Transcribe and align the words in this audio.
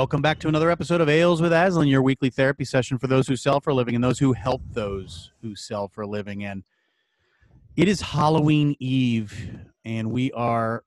Welcome 0.00 0.22
back 0.22 0.38
to 0.38 0.48
another 0.48 0.70
episode 0.70 1.02
of 1.02 1.10
Ales 1.10 1.42
with 1.42 1.52
Aslan, 1.52 1.86
your 1.86 2.00
weekly 2.00 2.30
therapy 2.30 2.64
session 2.64 2.96
for 2.96 3.06
those 3.06 3.28
who 3.28 3.36
sell 3.36 3.60
for 3.60 3.68
a 3.68 3.74
living 3.74 3.94
and 3.94 4.02
those 4.02 4.18
who 4.18 4.32
help 4.32 4.62
those 4.72 5.30
who 5.42 5.54
sell 5.54 5.88
for 5.88 6.00
a 6.00 6.06
living. 6.06 6.46
And 6.46 6.64
it 7.76 7.86
is 7.86 8.00
Halloween 8.00 8.74
Eve, 8.80 9.58
and 9.84 10.10
we 10.10 10.32
are 10.32 10.84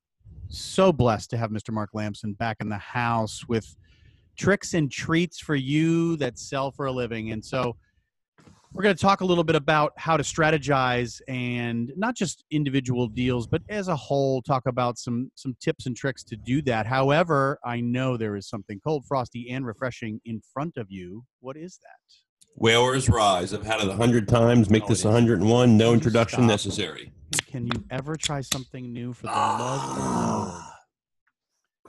so 0.47 0.91
blessed 0.91 1.29
to 1.29 1.37
have 1.37 1.51
Mr. 1.51 1.71
Mark 1.71 1.91
Lamson 1.93 2.33
back 2.33 2.57
in 2.59 2.69
the 2.69 2.77
house 2.79 3.47
with 3.47 3.77
tricks 4.35 4.73
and 4.73 4.91
treats 4.91 5.39
for 5.39 5.53
you 5.53 6.15
that 6.15 6.39
sell 6.39 6.71
for 6.71 6.87
a 6.87 6.91
living. 6.91 7.33
And 7.33 7.45
so 7.45 7.75
we're 8.73 8.81
going 8.83 8.95
to 8.95 9.01
talk 9.01 9.21
a 9.21 9.25
little 9.25 9.43
bit 9.43 9.55
about 9.55 9.93
how 9.97 10.17
to 10.17 10.23
strategize 10.23 11.21
and 11.27 11.91
not 11.95 12.15
just 12.15 12.43
individual 12.49 13.07
deals, 13.07 13.45
but 13.45 13.61
as 13.69 13.87
a 13.87 13.95
whole, 13.95 14.41
talk 14.41 14.63
about 14.65 14.97
some 14.97 15.31
some 15.35 15.55
tips 15.61 15.85
and 15.85 15.95
tricks 15.95 16.23
to 16.23 16.35
do 16.35 16.61
that. 16.63 16.85
However, 16.87 17.59
I 17.63 17.81
know 17.81 18.17
there 18.17 18.35
is 18.35 18.47
something 18.49 18.79
cold, 18.83 19.05
frosty, 19.05 19.49
and 19.51 19.65
refreshing 19.65 20.19
in 20.25 20.41
front 20.53 20.77
of 20.77 20.87
you. 20.89 21.23
What 21.39 21.55
is 21.55 21.79
that? 21.83 22.15
Whalers 22.55 23.09
Rise. 23.09 23.53
I've 23.53 23.65
had 23.65 23.81
it 23.81 23.87
a 23.87 23.95
hundred 23.95 24.27
times. 24.27 24.69
Make 24.69 24.83
Oh, 24.83 24.87
this 24.89 24.99
it 25.05 25.09
is. 25.09 25.13
101. 25.13 25.77
No 25.77 25.93
introduction 25.93 26.39
stop? 26.39 26.47
necessary. 26.47 27.11
Can 27.47 27.65
you 27.67 27.83
ever 27.91 28.15
try 28.15 28.41
something 28.41 28.91
new 28.91 29.13
for 29.13 29.23
the 29.27 29.31
love 29.31 29.61
of 29.61 29.95
the 29.95 30.01
Lord? 30.01 30.09
Ah, 30.53 30.75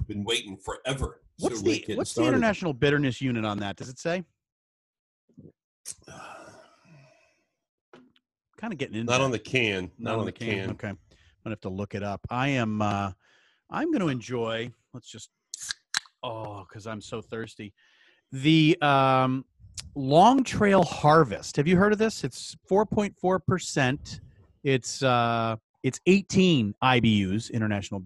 I've 0.00 0.06
been 0.06 0.24
waiting 0.24 0.56
forever. 0.56 1.20
What's 1.38 1.56
So 1.58 1.62
the 1.64 1.84
what's 1.96 2.14
the 2.14 2.24
international 2.24 2.72
bitterness 2.74 3.20
unit 3.20 3.44
on 3.44 3.58
that? 3.58 3.76
Does 3.76 3.88
it 3.88 3.98
say? 3.98 4.22
Kind 8.64 8.72
of 8.72 8.78
getting 8.78 8.96
into 8.96 9.12
Not 9.12 9.20
on 9.20 9.30
the 9.30 9.38
can. 9.38 9.90
Not, 9.98 10.18
on 10.18 10.24
the 10.24 10.32
can. 10.32 10.70
Okay, 10.70 10.88
I'm 10.88 10.98
gonna 11.44 11.52
have 11.52 11.60
to 11.60 11.68
look 11.68 11.94
it 11.94 12.02
up. 12.02 12.22
I 12.30 12.48
am. 12.48 12.80
uh 12.80 13.12
I'm 13.68 13.92
gonna 13.92 14.06
enjoy. 14.06 14.72
Let's 14.94 15.10
just. 15.10 15.28
Oh, 16.22 16.64
because 16.66 16.86
I'm 16.86 17.02
so 17.02 17.20
thirsty. 17.20 17.74
The 18.32 18.78
um, 18.80 19.44
Long 19.94 20.42
Trail 20.44 20.82
Harvest. 20.82 21.56
Have 21.58 21.68
you 21.68 21.76
heard 21.76 21.92
of 21.92 21.98
this? 21.98 22.24
It's 22.24 22.56
4.4 22.70 23.38
percent. 23.46 24.20
It's 24.62 25.02
uh, 25.02 25.56
it's 25.82 26.00
18 26.06 26.74
IBUs, 26.82 27.52
international 27.52 28.02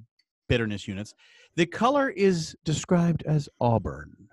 bitterness 0.48 0.88
units. 0.88 1.14
The 1.54 1.66
color 1.66 2.08
is 2.10 2.56
described 2.64 3.22
as 3.26 3.48
auburn. 3.60 4.28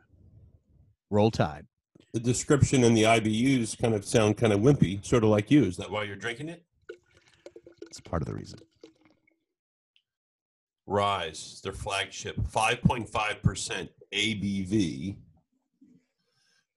Roll 1.11 1.29
Tide. 1.29 1.67
The 2.15 2.21
description 2.21 2.85
and 2.85 2.95
the 2.95 3.03
IBUs 3.03 3.77
kind 3.77 3.93
of 3.93 4.05
sound 4.05 4.37
kind 4.37 4.53
of 4.53 4.61
wimpy, 4.61 5.05
sort 5.05 5.25
of 5.25 5.31
like 5.31 5.51
you. 5.51 5.65
Is 5.65 5.75
that 5.75 5.91
why 5.91 6.03
you're 6.03 6.15
drinking 6.15 6.47
it? 6.47 6.63
It's 7.81 7.99
part 7.99 8.21
of 8.21 8.25
the 8.29 8.33
reason. 8.33 8.57
Rise, 10.87 11.49
it's 11.51 11.59
their 11.59 11.73
flagship, 11.73 12.37
5.5% 12.37 13.89
ABV. 14.13 15.17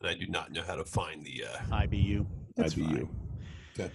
And 0.01 0.11
I 0.11 0.15
do 0.15 0.27
not 0.27 0.51
know 0.51 0.63
how 0.67 0.75
to 0.75 0.85
find 0.85 1.25
the 1.25 1.45
uh, 1.45 1.77
IBU. 1.83 2.27
That's 2.57 2.75
IBU. 2.75 3.09
fine. 3.77 3.91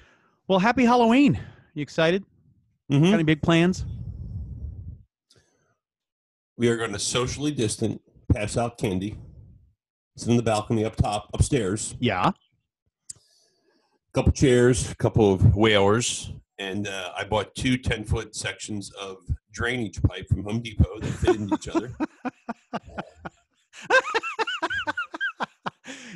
Well, 0.47 0.59
happy 0.59 0.85
Halloween. 0.85 1.37
You 1.73 1.81
excited? 1.81 2.23
Mhm. 2.89 3.03
Got 3.03 3.13
any 3.15 3.23
big 3.23 3.41
plans? 3.41 3.83
We 6.55 6.69
are 6.69 6.77
going 6.77 6.93
to 6.93 6.99
socially 6.99 7.51
distant, 7.51 8.01
pass 8.31 8.55
out 8.55 8.77
candy, 8.77 9.17
sit 10.15 10.29
in 10.29 10.37
the 10.37 10.43
balcony 10.43 10.85
up 10.85 10.95
top, 10.95 11.29
upstairs, 11.33 11.95
Yeah. 11.99 12.31
couple 14.13 14.31
chairs, 14.31 14.91
a 14.91 14.95
couple 14.95 15.33
of 15.33 15.55
whalers, 15.55 16.31
and 16.59 16.87
uh, 16.87 17.11
I 17.17 17.23
bought 17.23 17.55
two 17.55 17.77
10 17.77 18.03
foot 18.05 18.35
sections 18.35 18.91
of 18.93 19.17
drainage 19.51 20.01
pipe 20.03 20.27
from 20.29 20.43
Home 20.43 20.61
Depot 20.61 20.99
that 20.99 21.07
fit 21.11 21.35
into 21.35 21.55
each 21.55 21.67
other. 21.67 21.91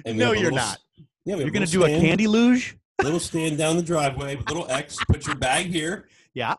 No, 0.05 0.31
you're 0.31 0.43
little 0.51 0.51
not. 0.57 0.77
Yeah, 1.25 1.35
You're 1.35 1.51
going 1.51 1.65
to 1.65 1.71
do 1.71 1.83
a 1.83 1.87
candy 1.89 2.27
luge? 2.27 2.77
little 3.03 3.19
stand 3.19 3.57
down 3.57 3.75
the 3.75 3.83
driveway, 3.83 4.37
little 4.47 4.65
X, 4.71 4.97
put 5.09 5.27
your 5.27 5.35
bag 5.35 5.65
here. 5.67 6.07
Yeah. 6.33 6.55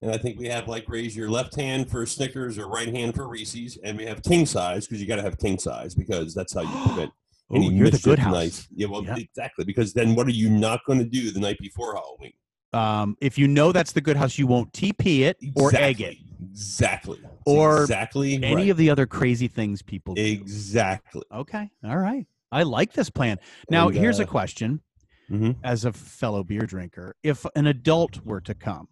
And 0.00 0.12
I 0.12 0.16
think 0.16 0.38
we 0.38 0.46
have 0.48 0.68
like 0.68 0.88
raise 0.88 1.16
your 1.16 1.28
left 1.28 1.56
hand 1.56 1.90
for 1.90 2.06
Snickers 2.06 2.56
or 2.58 2.68
right 2.68 2.88
hand 2.94 3.14
for 3.14 3.26
Reese's, 3.28 3.78
and 3.82 3.98
we 3.98 4.04
have 4.06 4.22
king 4.22 4.46
size 4.46 4.86
because 4.86 5.00
you 5.00 5.08
got 5.08 5.16
to 5.16 5.22
have 5.22 5.38
king 5.38 5.58
size 5.58 5.94
because 5.94 6.34
that's 6.34 6.54
how 6.54 6.60
you 6.62 6.68
prevent 6.86 7.12
Oh, 7.50 7.56
any 7.56 7.70
you're 7.70 7.88
the 7.88 7.98
good 7.98 8.18
house. 8.18 8.32
night. 8.34 8.66
Yeah, 8.74 8.88
well, 8.88 9.02
Yeah. 9.02 9.16
exactly. 9.16 9.64
Because 9.64 9.94
then 9.94 10.14
what 10.14 10.26
are 10.26 10.32
you 10.32 10.50
not 10.50 10.80
going 10.86 10.98
to 10.98 11.04
do 11.06 11.30
the 11.30 11.40
night 11.40 11.56
before 11.58 11.94
Halloween? 11.94 12.32
Um, 12.74 13.16
if 13.22 13.38
you 13.38 13.48
know 13.48 13.72
that's 13.72 13.92
the 13.92 14.02
good 14.02 14.18
house, 14.18 14.36
you 14.36 14.46
won't 14.46 14.70
TP 14.74 15.20
it 15.20 15.38
or 15.56 15.74
egg 15.74 16.02
it. 16.02 16.18
Exactly. 16.50 17.18
That's 17.22 17.34
Or 17.46 17.80
exactly 17.82 18.34
Any 18.34 18.54
right. 18.54 18.68
of 18.68 18.76
the 18.76 18.90
other 18.90 19.06
crazy 19.06 19.48
things 19.48 19.80
people 19.80 20.14
do. 20.14 20.22
exactly. 20.22 21.22
Okay. 21.32 21.70
All 21.84 21.96
right. 21.96 22.26
I 22.52 22.64
like 22.64 22.92
this 22.92 23.08
plan. 23.08 23.38
Now, 23.70 23.88
And, 23.88 23.96
here's 23.96 24.20
a 24.20 24.24
uh, 24.24 24.26
question 24.26 24.82
mhm. 25.30 25.56
as 25.64 25.86
a 25.86 25.92
fellow 25.94 26.44
beer 26.44 26.66
drinker. 26.66 27.16
If 27.22 27.46
an 27.56 27.66
adult 27.66 28.22
were 28.26 28.42
to 28.42 28.52
come 28.54 28.88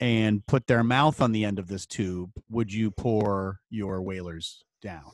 and 0.00 0.46
put 0.46 0.66
their 0.66 0.82
mouth 0.84 1.20
on 1.20 1.32
the 1.32 1.44
end 1.44 1.58
of 1.58 1.68
this 1.68 1.86
tube, 1.86 2.30
would 2.50 2.72
you 2.72 2.90
pour 2.90 3.60
your 3.70 4.02
whalers 4.02 4.64
down? 4.82 5.12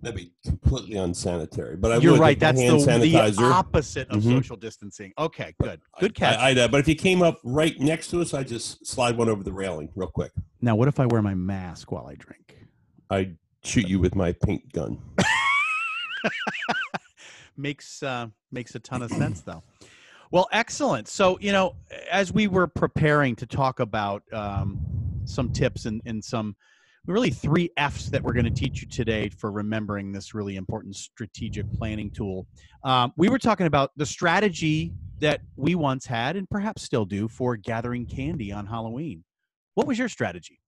That'd 0.00 0.16
be 0.16 0.32
completely 0.44 0.96
unsanitary. 0.96 1.76
But 1.76 1.92
I 1.92 1.96
You're 1.98 2.12
would 2.12 2.20
right. 2.20 2.38
That's 2.38 2.60
the, 2.60 2.98
the 2.98 3.36
opposite 3.44 4.08
of 4.10 4.20
Mhm. 4.22 4.32
social 4.36 4.56
distancing. 4.56 5.12
Okay, 5.16 5.54
good. 5.62 5.80
Good 6.00 6.14
catch. 6.16 6.38
I, 6.38 6.48
I'd, 6.48 6.58
uh, 6.58 6.66
but 6.68 6.80
if 6.80 6.88
you 6.88 6.96
came 6.96 7.22
up 7.22 7.38
right 7.44 7.78
next 7.78 8.08
to 8.08 8.20
us, 8.20 8.34
I 8.34 8.42
just 8.42 8.84
slide 8.84 9.16
one 9.16 9.28
over 9.28 9.44
the 9.44 9.52
railing 9.52 9.90
real 9.94 10.08
quick. 10.08 10.32
now, 10.60 10.74
what 10.74 10.88
if 10.88 10.98
I 10.98 11.06
wear 11.06 11.22
my 11.22 11.34
mask 11.34 11.92
while 11.92 12.06
I 12.08 12.16
drink? 12.16 12.66
I'd 13.10 13.36
shoot 13.62 13.86
you 13.88 14.00
with 14.00 14.16
my 14.16 14.32
paint 14.32 14.72
gun. 14.72 14.98
makes 17.56 18.02
uh, 18.02 18.28
makes 18.50 18.74
a 18.74 18.80
ton 18.80 19.02
of 19.02 19.10
sense 19.10 19.42
though 19.42 19.62
well 20.32 20.48
excellent. 20.50 21.06
So 21.06 21.38
you 21.40 21.52
know 21.52 21.76
as 22.10 22.32
we 22.32 22.48
were 22.48 22.66
preparing 22.66 23.36
to 23.36 23.46
talk 23.46 23.78
about 23.78 24.24
um, 24.32 24.80
some 25.24 25.52
tips 25.52 25.84
and, 25.84 26.02
and 26.04 26.24
some 26.24 26.56
really 27.06 27.30
three 27.30 27.70
f's 27.76 28.10
that 28.10 28.22
we're 28.22 28.32
going 28.32 28.44
to 28.44 28.50
teach 28.50 28.80
you 28.80 28.88
today 28.88 29.28
for 29.28 29.50
remembering 29.50 30.12
this 30.12 30.34
really 30.34 30.56
important 30.56 30.94
strategic 30.94 31.70
planning 31.72 32.10
tool 32.10 32.46
um, 32.84 33.12
we 33.16 33.28
were 33.28 33.38
talking 33.38 33.66
about 33.66 33.90
the 33.96 34.06
strategy 34.06 34.92
that 35.18 35.40
we 35.56 35.74
once 35.74 36.06
had 36.06 36.36
and 36.36 36.48
perhaps 36.48 36.82
still 36.82 37.04
do 37.04 37.26
for 37.26 37.56
gathering 37.56 38.06
candy 38.06 38.52
on 38.52 38.66
halloween. 38.66 39.24
What 39.74 39.86
was 39.86 39.98
your 39.98 40.08
strategy 40.08 40.61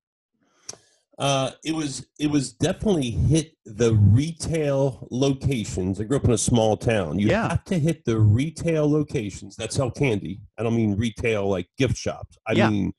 Uh, 1.19 1.51
it 1.63 1.74
was 1.75 2.07
it 2.19 2.28
was 2.28 2.53
definitely 2.53 3.12
hit 3.12 3.53
the 3.66 3.94
retail 3.94 5.07
locations. 5.12 6.01
I 6.01 6.06
grew 6.06 6.18
up 6.18 6.25
in 6.25 6.31
a 6.31 6.38
small 6.38 6.75
town. 6.75 7.19
You 7.19 7.28
Yeah. 7.28 7.50
have 7.50 7.63
to 7.66 7.78
hit 7.78 8.03
the 8.06 8.19
retail 8.19 8.90
locations 8.91 9.56
that 9.57 9.72
sell 9.72 9.91
candy. 9.91 10.41
I 10.57 10.63
don't 10.63 10.75
mean 10.75 10.96
retail 10.96 11.47
like 11.47 11.68
gift 11.78 11.97
shops. 11.97 12.38
I 12.47 12.53
Yeah. 12.53 12.69
mean 12.72 12.94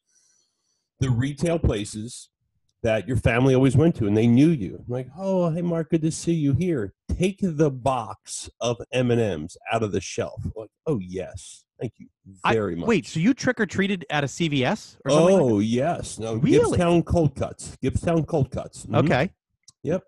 the 1.00 1.10
retail 1.10 1.58
places 1.58 2.28
that 2.84 3.08
your 3.08 3.16
family 3.16 3.54
always 3.54 3.76
went 3.76 3.97
to, 3.97 4.06
and 4.06 4.16
they 4.16 4.26
knew 4.28 4.50
you. 4.50 4.76
I'm 4.76 4.92
like, 4.92 5.08
oh, 5.19 5.50
hey, 5.50 5.62
Mark, 5.62 5.91
good 5.91 6.02
to 6.02 6.12
see 6.12 6.34
you 6.34 6.52
here. 6.52 6.92
Take 7.08 7.38
the 7.41 7.70
box 7.70 8.48
of 8.60 8.76
M 8.92 9.10
and 9.10 9.20
M's 9.20 9.56
out 9.72 9.82
of 9.82 9.91
the 9.91 10.00
shelf. 10.02 10.44
Like, 10.54 10.70
oh 10.86 10.98
yes, 11.00 11.63
thank 11.80 11.92
you 11.98 12.06
I- 12.42 12.54
very 12.54 12.74
much. 12.76 12.86
wait 12.88 13.06
so 13.06 13.20
you 13.20 13.34
trick-or-treated 13.34 14.06
at 14.10 14.24
a 14.24 14.26
cvs 14.26 14.96
or 15.04 15.10
something 15.10 15.34
like 15.34 15.42
Oh 15.52 15.58
yes, 15.60 16.18
no 16.18 16.34
Really? 16.34 16.78
Gibbstown 16.78 17.04
cold 17.04 17.34
cuts. 17.34 17.76
Gibbstown 17.82 18.26
cold 18.26 18.50
cuts. 18.50 18.86
Mhm. 18.86 19.04
Okay. 19.04 19.30
Yep. 19.82 20.02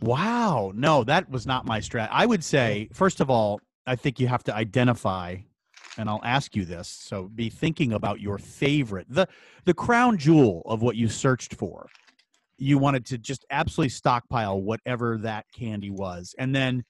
Wow. 0.00 0.72
No, 0.74 1.04
that 1.04 1.30
was 1.30 1.46
not 1.46 1.64
my 1.66 1.80
strat. 1.80 2.08
I 2.10 2.26
would 2.26 2.44
say, 2.44 2.88
first 2.92 3.20
of 3.20 3.30
all, 3.30 3.60
I 3.86 3.96
think 3.96 4.18
you 4.20 4.26
have 4.28 4.44
to 4.44 4.54
identify, 4.54 5.36
and 5.96 6.08
I'll 6.08 6.20
ask 6.24 6.54
you 6.56 6.64
this. 6.64 6.88
So 6.88 7.28
be 7.34 7.48
thinking 7.50 7.92
about 7.92 8.20
your 8.20 8.38
favorite, 8.38 9.06
the 9.08 9.26
the 9.64 9.74
crown 9.74 10.18
jewel 10.18 10.62
of 10.66 10.82
what 10.82 10.96
you 10.96 11.08
searched 11.08 11.54
for. 11.54 11.88
You 12.58 12.78
wanted 12.78 13.04
to 13.06 13.18
just 13.18 13.44
absolutely 13.50 13.90
stockpile 13.90 14.60
whatever 14.60 15.18
that 15.18 15.46
candy 15.52 15.90
was, 15.90 16.34
and 16.38 16.54
then 16.54 16.84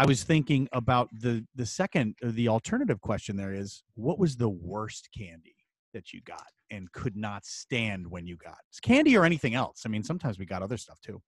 I 0.00 0.06
was 0.06 0.24
thinking 0.24 0.66
about 0.72 1.10
the 1.12 1.44
the 1.54 1.66
second, 1.66 2.14
uh, 2.24 2.30
the 2.32 2.48
alternative 2.48 3.02
question. 3.02 3.36
There 3.36 3.52
is, 3.52 3.82
what 3.96 4.18
was 4.18 4.34
the 4.34 4.48
worst 4.48 5.10
candy 5.16 5.54
that 5.92 6.14
you 6.14 6.22
got 6.22 6.46
and 6.70 6.90
could 6.92 7.16
not 7.16 7.44
stand 7.44 8.10
when 8.10 8.26
you 8.26 8.36
got 8.38 8.56
it's 8.70 8.80
candy 8.80 9.14
or 9.18 9.26
anything 9.26 9.54
else? 9.54 9.82
I 9.84 9.90
mean, 9.90 10.02
sometimes 10.02 10.38
we 10.38 10.46
got 10.46 10.62
other 10.62 10.78
stuff 10.78 10.98
too. 11.02 11.20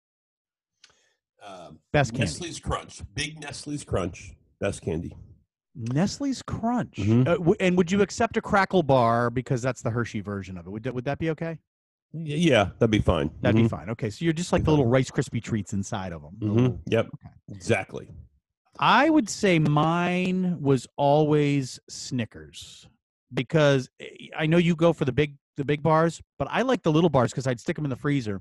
Um, 1.46 1.80
Best 1.92 2.12
candy. 2.12 2.24
Nestle's 2.24 2.60
Crunch, 2.60 3.02
big 3.14 3.38
Nestle's 3.42 3.84
Crunch, 3.84 4.32
best 4.58 4.80
candy. 4.80 5.14
Nestle's 5.74 6.40
Crunch. 6.40 6.96
Mhm. 6.96 7.22
Uh, 7.28 7.34
w- 7.34 7.56
and 7.60 7.76
would 7.76 7.92
you 7.92 8.00
accept 8.00 8.38
a 8.38 8.40
Krackel 8.40 8.86
bar 8.86 9.28
because 9.28 9.60
that's 9.60 9.82
the 9.82 9.90
Hershey 9.90 10.20
version 10.20 10.56
of 10.56 10.66
it? 10.66 10.70
Would 10.70 10.84
that, 10.84 10.94
would 10.94 11.04
that 11.04 11.18
be 11.18 11.28
okay? 11.30 11.58
Yeah, 12.14 12.70
that'd 12.78 12.90
be 12.90 13.00
fine. 13.00 13.30
That'd 13.42 13.58
Mhm. 13.60 13.64
be 13.64 13.68
fine. 13.68 13.90
Okay, 13.90 14.08
so 14.08 14.24
you're 14.24 14.32
just 14.34 14.52
like 14.52 14.64
the 14.64 14.70
little 14.70 14.86
Rice 14.86 15.10
Krispie 15.10 15.42
treats 15.42 15.72
inside 15.74 16.12
of 16.12 16.22
them. 16.22 16.36
Mhm. 16.40 16.78
Yep, 16.86 17.06
Okay. 17.14 17.34
exactly. 17.48 18.08
I 18.78 19.10
would 19.10 19.28
say 19.28 19.58
mine 19.58 20.56
was 20.60 20.86
always 20.96 21.78
Snickers 21.88 22.88
because 23.34 23.88
eh, 24.00 24.06
I 24.36 24.46
know 24.46 24.56
you 24.56 24.74
go 24.74 24.92
for 24.92 25.04
the 25.04 25.12
big 25.12 25.36
the 25.56 25.64
big 25.64 25.82
bars, 25.82 26.20
but 26.38 26.48
I 26.50 26.62
like 26.62 26.82
the 26.82 26.90
little 26.92 27.10
bars 27.10 27.30
because 27.30 27.46
I'd 27.46 27.60
stick 27.60 27.76
them 27.76 27.84
in 27.84 27.90
the 27.90 27.96
freezer 27.96 28.40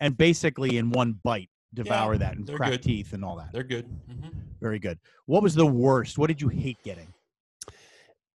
and 0.00 0.16
basically 0.16 0.78
in 0.78 0.90
one 0.90 1.20
bite 1.22 1.50
devour 1.74 2.16
that 2.16 2.36
and 2.36 2.50
crack 2.54 2.70
good. 2.70 2.82
teeth 2.82 3.12
and 3.12 3.22
all 3.24 3.36
that. 3.36 3.52
They're 3.52 3.62
good. 3.62 3.86
Mhm. 4.10 4.32
Very 4.60 4.78
good. 4.78 4.98
What 5.26 5.42
was 5.42 5.54
the 5.54 5.66
worst? 5.66 6.16
What 6.16 6.28
did 6.28 6.40
you 6.40 6.48
hate 6.48 6.78
getting? 6.84 7.12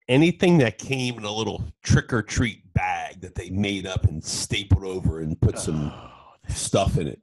Anything 0.09 0.57
that 0.59 0.77
came 0.77 1.17
in 1.17 1.23
a 1.23 1.31
little 1.31 1.63
trick 1.83 2.11
or 2.13 2.21
treat 2.21 2.73
bag 2.73 3.21
that 3.21 3.35
they 3.35 3.49
made 3.49 3.85
up 3.85 4.05
and 4.05 4.23
stapled 4.23 4.83
over 4.83 5.19
and 5.21 5.39
put 5.39 5.59
some 5.59 5.91
Oh, 5.93 6.11
stuff 6.49 6.97
in 6.97 7.07
it. 7.07 7.21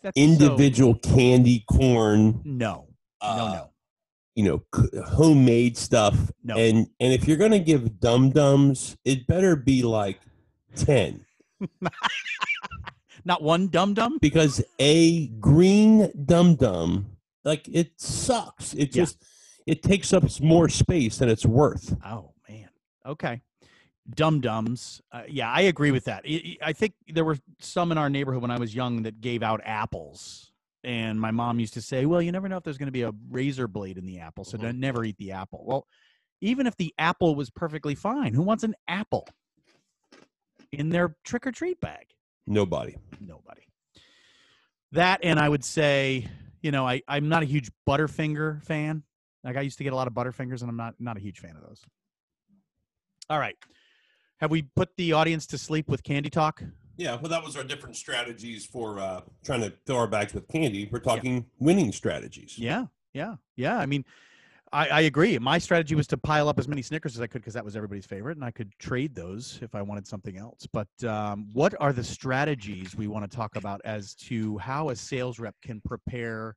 That's 0.00 0.18
so- 0.18 0.22
Individual 0.24 0.94
candy 0.96 1.64
corn, 1.70 2.40
no, 2.44 2.88
uh, 3.20 3.36
no, 3.36 3.52
no, 3.52 3.70
you 4.34 4.44
know, 4.44 5.02
homemade 5.04 5.76
stuff. 5.76 6.16
no. 6.44 6.56
And 6.56 6.86
and 7.00 7.12
if 7.12 7.26
you're 7.28 7.36
gonna 7.38 7.58
give 7.58 7.98
dum 8.00 8.30
dums, 8.30 8.96
it 9.04 9.26
better 9.26 9.56
be 9.56 9.82
like 9.82 10.20
ten. 10.74 11.24
Not 13.24 13.42
one 13.42 13.68
dum 13.68 13.94
dum. 13.94 14.18
because 14.20 14.62
a 14.78 15.26
green 15.40 16.12
dum 16.26 16.54
dum 16.54 17.16
like 17.44 17.66
it 17.72 17.92
sucks 18.00 18.72
it 18.74 18.94
Yeah. 18.94 19.02
just 19.02 19.24
it 19.66 19.82
takes 19.82 20.12
up 20.12 20.24
more 20.40 20.68
space 20.68 21.18
than 21.18 21.28
it's 21.28 21.44
worth 21.44 21.96
Oh 22.04 22.34
man. 22.48 22.68
Okay. 23.04 23.42
Dum 24.14 24.40
dums. 24.40 25.02
Uh, 25.10 25.22
yeah, 25.28 25.50
I 25.50 25.62
agree 25.62 25.90
with 25.90 26.04
that. 26.04 26.24
I, 26.62 26.72
think 26.72 26.94
there 27.08 27.24
were 27.24 27.38
some 27.58 27.90
in 27.90 27.98
our 27.98 28.08
neighborhood 28.08 28.42
when 28.42 28.50
I 28.50 28.58
was 28.58 28.74
young 28.74 29.02
that 29.02 29.20
gave 29.20 29.42
out 29.42 29.60
apples, 29.64 30.52
and 30.84 31.20
my 31.20 31.32
mom 31.32 31.58
used 31.58 31.74
to 31.74 31.82
say, 31.82 32.06
"Well, 32.06 32.22
you 32.22 32.30
never 32.30 32.48
know 32.48 32.56
if 32.56 32.62
there's 32.62 32.78
going 32.78 32.86
to 32.86 32.92
be 32.92 33.02
a 33.02 33.12
razor 33.30 33.66
blade 33.66 33.98
in 33.98 34.06
the 34.06 34.20
apple, 34.20 34.44
so 34.44 34.56
Mhm. 34.56 34.60
don't 34.62 34.80
never 34.80 35.04
eat 35.04 35.16
the 35.18 35.32
apple." 35.32 35.64
Well, 35.66 35.88
even 36.40 36.66
if 36.66 36.76
the 36.76 36.94
apple 36.98 37.34
was 37.34 37.50
perfectly 37.50 37.94
fine, 37.96 38.34
who 38.34 38.42
wants 38.42 38.62
an 38.62 38.76
apple 38.86 39.26
in 40.70 40.90
their 40.90 41.16
trick 41.24 41.46
or 41.46 41.52
treat 41.52 41.80
bag? 41.80 42.06
nobody 42.46 42.96
Nobody. 43.20 43.62
That 44.92 45.20
and 45.24 45.40
I 45.40 45.48
would 45.48 45.64
say, 45.64 46.28
you 46.62 46.70
know, 46.70 46.86
I 46.86 47.02
I'm 47.08 47.28
not 47.28 47.42
a 47.42 47.46
huge 47.46 47.70
Butterfinger 47.88 48.62
fan. 48.62 49.02
Like 49.42 49.56
I 49.56 49.62
used 49.62 49.78
to 49.78 49.84
get 49.84 49.92
a 49.92 49.96
lot 49.96 50.06
of 50.06 50.14
Butterfingers, 50.14 50.60
and 50.60 50.70
I'm 50.70 50.76
not 50.76 50.94
not 51.00 51.16
a 51.16 51.20
huge 51.20 51.40
fan 51.40 51.56
of 51.56 51.62
those. 51.62 51.82
All 53.28 53.38
right, 53.38 53.56
have 54.40 54.50
we 54.50 54.62
put 54.62 54.90
the 54.96 55.12
audience 55.12 55.46
to 55.46 55.58
sleep 55.58 55.88
with 55.88 56.02
candy 56.02 56.30
talk? 56.30 56.62
yeah 56.98 57.14
well 57.16 57.28
that 57.28 57.44
was 57.44 57.56
our 57.56 57.64
different 57.64 57.94
strategies 57.94 58.64
for 58.64 58.98
uh 58.98 59.20
trying 59.44 59.60
to 59.60 59.70
fill 59.86 59.96
our 59.96 60.06
bags 60.06 60.32
with 60.32 60.48
candy 60.48 60.88
we're 60.90 60.98
talking 60.98 61.44
winning 61.58 61.92
strategies 61.92 62.58
Yeah, 62.58 62.86
yeah, 63.12 63.36
yeah. 63.56 63.78
I 63.78 63.86
mean, 63.86 64.04
I, 64.72 64.88
I 64.88 65.00
agree. 65.02 65.38
My 65.38 65.58
strategy 65.58 65.94
was 65.94 66.06
to 66.08 66.18
pile 66.18 66.48
up 66.48 66.58
as 66.58 66.68
many 66.68 66.82
Snickers 66.82 67.14
as 67.14 67.20
I 67.22 67.26
could 67.26 67.40
because 67.40 67.54
that 67.54 67.64
was 67.64 67.76
everybody's 67.76 68.04
favorite, 68.04 68.36
and 68.36 68.44
I 68.44 68.50
could 68.50 68.70
trade 68.78 69.14
those 69.14 69.58
if 69.62 69.74
I 69.74 69.80
wanted 69.80 70.06
something 70.06 70.36
else. 70.36 70.66
But 70.70 70.88
um, 71.04 71.48
what 71.52 71.74
are 71.80 71.92
the 71.92 72.04
strategies 72.04 72.94
we 72.96 73.06
want 73.06 73.30
to 73.30 73.34
talk 73.34 73.56
about 73.56 73.80
as 73.84 74.14
to 74.28 74.58
how 74.58 74.90
a 74.90 74.96
sales 74.96 75.38
rep 75.38 75.54
can 75.62 75.80
prepare 75.82 76.56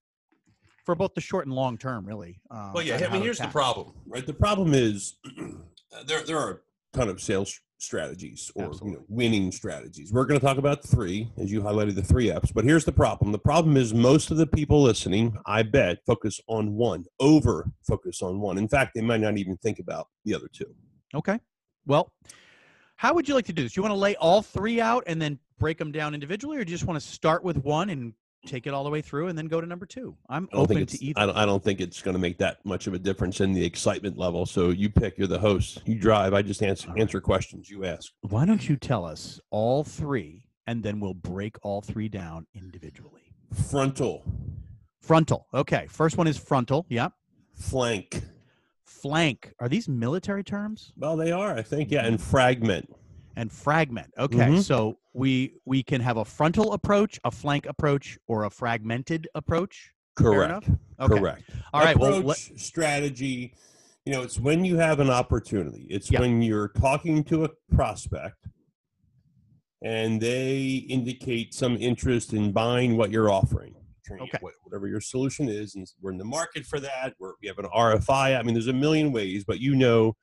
for 0.85 0.95
both 0.95 1.13
the 1.13 1.21
short 1.21 1.45
and 1.45 1.55
long 1.55 1.77
term, 1.77 2.05
really? 2.05 2.41
Um, 2.51 2.73
well 2.73 2.83
yeah 2.83 3.07
i 3.09 3.13
mean 3.13 3.21
here's 3.21 3.37
the 3.39 3.47
problem 3.47 3.93
right 4.07 4.25
the 4.25 4.33
problem 4.33 4.73
is 4.73 5.15
there 6.05 6.23
there 6.23 6.37
are 6.37 6.51
a 6.51 6.97
ton 6.97 7.09
of 7.09 7.21
sales 7.21 7.59
strategies 7.79 8.51
or 8.55 8.71
you 8.83 8.91
know, 8.91 9.03
winning 9.07 9.51
strategies. 9.51 10.11
We're 10.11 10.25
going 10.25 10.39
to 10.39 10.45
talk 10.45 10.57
about 10.57 10.83
three 10.83 11.31
as 11.37 11.51
you 11.51 11.61
highlighted 11.61 11.95
the 11.95 12.03
three 12.03 12.27
apps 12.27 12.53
but 12.53 12.65
here's 12.65 12.85
the 12.85 12.91
problem. 12.91 13.31
The 13.31 13.39
problem 13.39 13.77
is 13.77 13.93
most 13.93 14.31
of 14.31 14.37
the 14.37 14.47
people 14.47 14.83
listening 14.83 15.37
i 15.45 15.63
bet 15.63 15.99
focus 16.05 16.39
on 16.47 16.75
one 16.75 17.05
over 17.19 17.71
focus 17.83 18.21
on 18.21 18.39
one. 18.39 18.57
In 18.57 18.67
fact 18.67 18.91
they 18.93 19.01
might 19.01 19.21
not 19.21 19.37
even 19.37 19.57
think 19.57 19.79
about 19.79 20.07
the 20.25 20.35
other 20.35 20.47
two. 20.51 20.75
Okay. 21.15 21.39
Well, 21.85 22.11
how 22.97 23.13
would 23.13 23.27
you 23.27 23.33
like 23.33 23.45
to 23.45 23.53
do 23.53 23.63
this? 23.63 23.75
You 23.77 23.81
want 23.81 23.93
to 23.93 23.99
lay 23.99 24.15
all 24.17 24.41
three 24.41 24.81
out 24.81 25.03
and 25.07 25.21
then 25.21 25.39
break 25.57 25.77
them 25.77 25.91
down 25.91 26.13
individually, 26.13 26.57
or 26.57 26.65
do 26.65 26.71
you 26.71 26.77
just 26.77 26.85
want 26.85 27.01
to 27.01 27.07
start 27.07 27.43
with 27.43 27.57
one 27.57 27.89
and 27.89 28.13
take 28.45 28.67
it 28.67 28.73
all 28.73 28.83
the 28.83 28.89
way 28.89 29.01
through 29.01 29.27
and 29.27 29.37
then 29.37 29.47
go 29.47 29.61
to 29.61 29.67
number 29.67 29.85
two? 29.85 30.15
I'm 30.29 30.47
open 30.53 30.85
to 30.85 31.03
either. 31.03 31.19
I 31.19 31.25
don't, 31.25 31.37
I 31.37 31.45
don't 31.45 31.63
think 31.63 31.81
it's 31.81 32.01
going 32.01 32.15
to 32.15 32.19
make 32.19 32.37
that 32.39 32.63
much 32.65 32.87
of 32.87 32.93
a 32.93 32.99
difference 32.99 33.41
in 33.41 33.53
the 33.53 33.63
excitement 33.63 34.17
level. 34.17 34.45
So 34.45 34.69
you 34.69 34.89
pick. 34.89 35.17
You're 35.17 35.27
the 35.27 35.39
host. 35.39 35.81
You 35.85 35.95
drive. 35.95 36.33
I 36.33 36.41
just 36.41 36.63
answer 36.63 36.89
right. 36.89 37.01
answer 37.01 37.21
questions 37.21 37.69
you 37.69 37.85
ask. 37.85 38.11
Why 38.21 38.45
don't 38.45 38.67
you 38.67 38.75
tell 38.75 39.05
us 39.05 39.39
all 39.49 39.83
three 39.83 40.45
and 40.67 40.83
then 40.83 40.99
we'll 40.99 41.13
break 41.13 41.57
all 41.63 41.81
three 41.81 42.09
down 42.09 42.45
individually? 42.53 43.33
Frontal, 43.69 44.23
Frontal. 45.01 45.47
Okay. 45.53 45.87
First 45.89 46.17
one 46.17 46.27
is 46.27 46.37
frontal. 46.37 46.85
Yep. 46.89 47.13
flank. 47.55 48.21
Flank. 48.85 49.53
Are 49.59 49.69
these 49.69 49.87
military 49.87 50.43
terms? 50.43 50.91
Well, 50.97 51.17
they 51.17 51.31
are. 51.31 51.55
I 51.55 51.61
think. 51.61 51.89
Yeah, 51.91 52.05
and 52.05 52.17
mm-hmm. 52.17 52.29
fragment. 52.29 52.95
And 53.39 53.49
fragment. 53.49 54.11
Okay. 54.17 54.35
Mhm. 54.49 54.61
So 54.61 54.99
we 55.13 55.53
we 55.65 55.81
can 55.81 56.01
have 56.01 56.17
a 56.17 56.25
frontal 56.25 56.73
approach, 56.73 57.17
a 57.23 57.31
flank 57.31 57.65
approach, 57.67 58.19
or 58.27 58.43
a 58.43 58.49
fragmented 58.49 59.29
approach. 59.33 59.93
Correct. 60.15 60.69
Okay. 60.99 61.17
Correct. 61.17 61.43
All 61.73 61.81
right. 61.81 61.97
Well, 61.97 62.17
Approach, 62.17 62.51
let, 62.51 62.59
strategy. 62.59 63.53
You 64.05 64.11
know, 64.11 64.23
it's 64.23 64.37
when 64.37 64.65
you 64.65 64.75
have 64.75 64.99
an 64.99 65.09
opportunity. 65.09 65.87
It's 65.89 66.11
Yeah. 66.11 66.19
when 66.19 66.41
you're 66.41 66.67
talking 66.67 67.23
to 67.25 67.45
a 67.45 67.49
prospect 67.73 68.45
and 69.81 70.19
they 70.19 70.85
indicate 70.89 71.53
some 71.53 71.77
interest 71.77 72.33
in 72.33 72.51
buying 72.51 72.97
what 72.97 73.09
you're 73.09 73.31
offering. 73.31 73.73
Okay. 74.11 74.39
Whatever 74.63 74.87
your 74.87 74.99
solution 74.99 75.47
is, 75.47 75.75
and 75.75 75.87
we're 76.01 76.11
in 76.11 76.17
the 76.17 76.25
market 76.25 76.65
for 76.65 76.79
that. 76.81 77.13
We're, 77.19 77.33
we 77.41 77.47
have 77.47 77.59
an 77.59 77.67
RFI. 77.73 78.37
I 78.37 78.41
mean, 78.43 78.53
there's 78.55 78.67
a 78.67 78.73
million 78.73 79.13
ways, 79.13 79.45
but 79.45 79.59
you 79.61 79.75
know, 79.75 80.17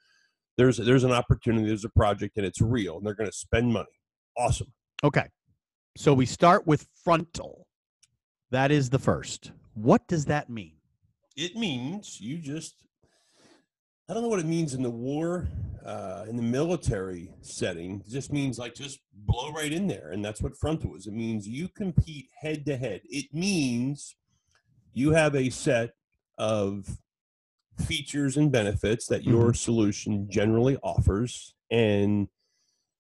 there's 0.57 0.79
there's 0.79 1.05
an 1.05 1.13
opportunity, 1.13 1.67
there's 1.67 1.85
a 1.85 1.91
project, 1.91 2.37
and 2.37 2.47
it's 2.47 2.61
real, 2.61 2.97
and 2.97 3.07
they're 3.07 3.15
going 3.15 3.31
to 3.31 3.37
spend 3.37 3.73
money. 3.73 3.87
Awesome. 4.37 4.73
Okay. 5.05 5.29
So 5.97 6.13
we 6.13 6.27
start 6.27 6.67
with 6.67 6.87
frontal. 7.05 7.67
That 8.51 8.71
is 8.71 8.91
the 8.91 8.99
first. 8.99 9.53
What 9.75 10.07
does 10.09 10.27
that 10.27 10.51
mean? 10.51 10.75
It 11.37 11.57
means 11.57 12.21
you 12.21 12.39
just, 12.39 12.75
I 14.09 14.15
don't 14.15 14.23
know 14.23 14.29
what 14.29 14.39
it 14.39 14.47
means 14.47 14.75
in 14.75 14.83
the 14.83 14.91
war, 14.91 15.49
uh, 15.85 16.25
in 16.29 16.37
the 16.37 16.43
military 16.43 17.31
setting. 17.41 18.03
It 18.07 18.11
just 18.11 18.33
means 18.33 18.59
like 18.59 18.75
just 18.75 19.01
blow 19.13 19.53
right 19.53 19.73
in 19.73 19.87
there. 19.87 20.11
And 20.13 20.25
that's 20.25 20.43
what 20.43 20.57
frontal 20.57 20.97
is. 20.97 21.07
It 21.07 21.15
means 21.15 21.49
you 21.49 21.69
compete 21.69 22.29
head 22.41 22.65
to 22.67 22.77
head. 22.77 23.01
It 23.05 23.27
means 23.33 24.17
you 24.95 25.13
have 25.13 25.35
a 25.35 25.51
set 25.51 25.91
of 26.39 26.89
features 27.81 28.37
and 28.37 28.51
benefits 28.51 29.07
that 29.07 29.25
your 29.25 29.47
mm-hmm. 29.47 29.55
solution 29.55 30.31
generally 30.31 30.77
offers. 30.83 31.55
And 31.71 32.29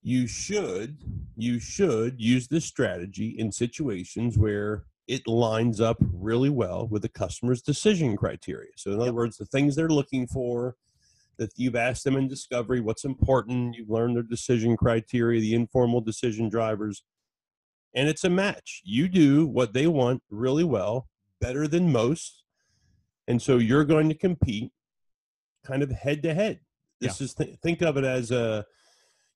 you 0.03 0.27
should, 0.27 0.99
you 1.37 1.59
should 1.59 2.21
use 2.21 2.49
this 2.49 2.65
strategy 2.65 3.35
in 3.39 3.51
situations 3.51 4.39
where 4.39 4.85
it 5.09 5.27
lines 5.27 5.81
up 5.81 5.97
really 6.01 6.51
well 6.51 6.87
with 6.89 7.03
the 7.03 7.09
customer's 7.09 7.63
decision 7.63 8.17
criteria. 8.17 8.71
So, 8.77 8.91
in 8.91 8.97
other 8.97 9.07
Yep. 9.07 9.15
words, 9.15 9.37
the 9.37 9.47
things 9.47 9.77
they're 9.77 9.89
looking 9.89 10.27
for 10.27 10.77
that 11.39 11.53
you've 11.57 11.77
asked 11.77 12.05
them 12.05 12.17
in 12.17 12.29
discovery, 12.29 12.81
what's 12.81 13.05
important, 13.05 13.77
you've 13.77 13.91
learned 13.91 14.17
their 14.17 14.23
decision 14.23 14.77
criteria, 14.77 15.41
the 15.41 15.55
informal 15.55 16.01
decision 16.01 16.49
drivers, 16.49 17.03
and 17.95 18.09
it's 18.09 18.25
a 18.25 18.31
match. 18.31 18.83
You 18.85 19.09
do 19.09 19.47
what 19.47 19.73
they 19.73 19.87
want 19.87 20.23
really 20.31 20.65
well, 20.65 21.09
better 21.41 21.67
than 21.67 21.93
most. 21.93 22.43
And 23.29 23.41
so 23.41 23.59
you're 23.59 23.85
going 23.85 24.09
to 24.09 24.15
compete 24.15 24.73
kind 25.65 25.83
of 25.83 25.91
head 25.91 26.23
to 26.23 26.35
head. 26.35 26.61
This 27.01 27.21
is 27.21 27.35
th- 27.35 27.59
think 27.63 27.83
of 27.83 27.97
it 27.97 28.05
as 28.05 28.31
a 28.31 28.65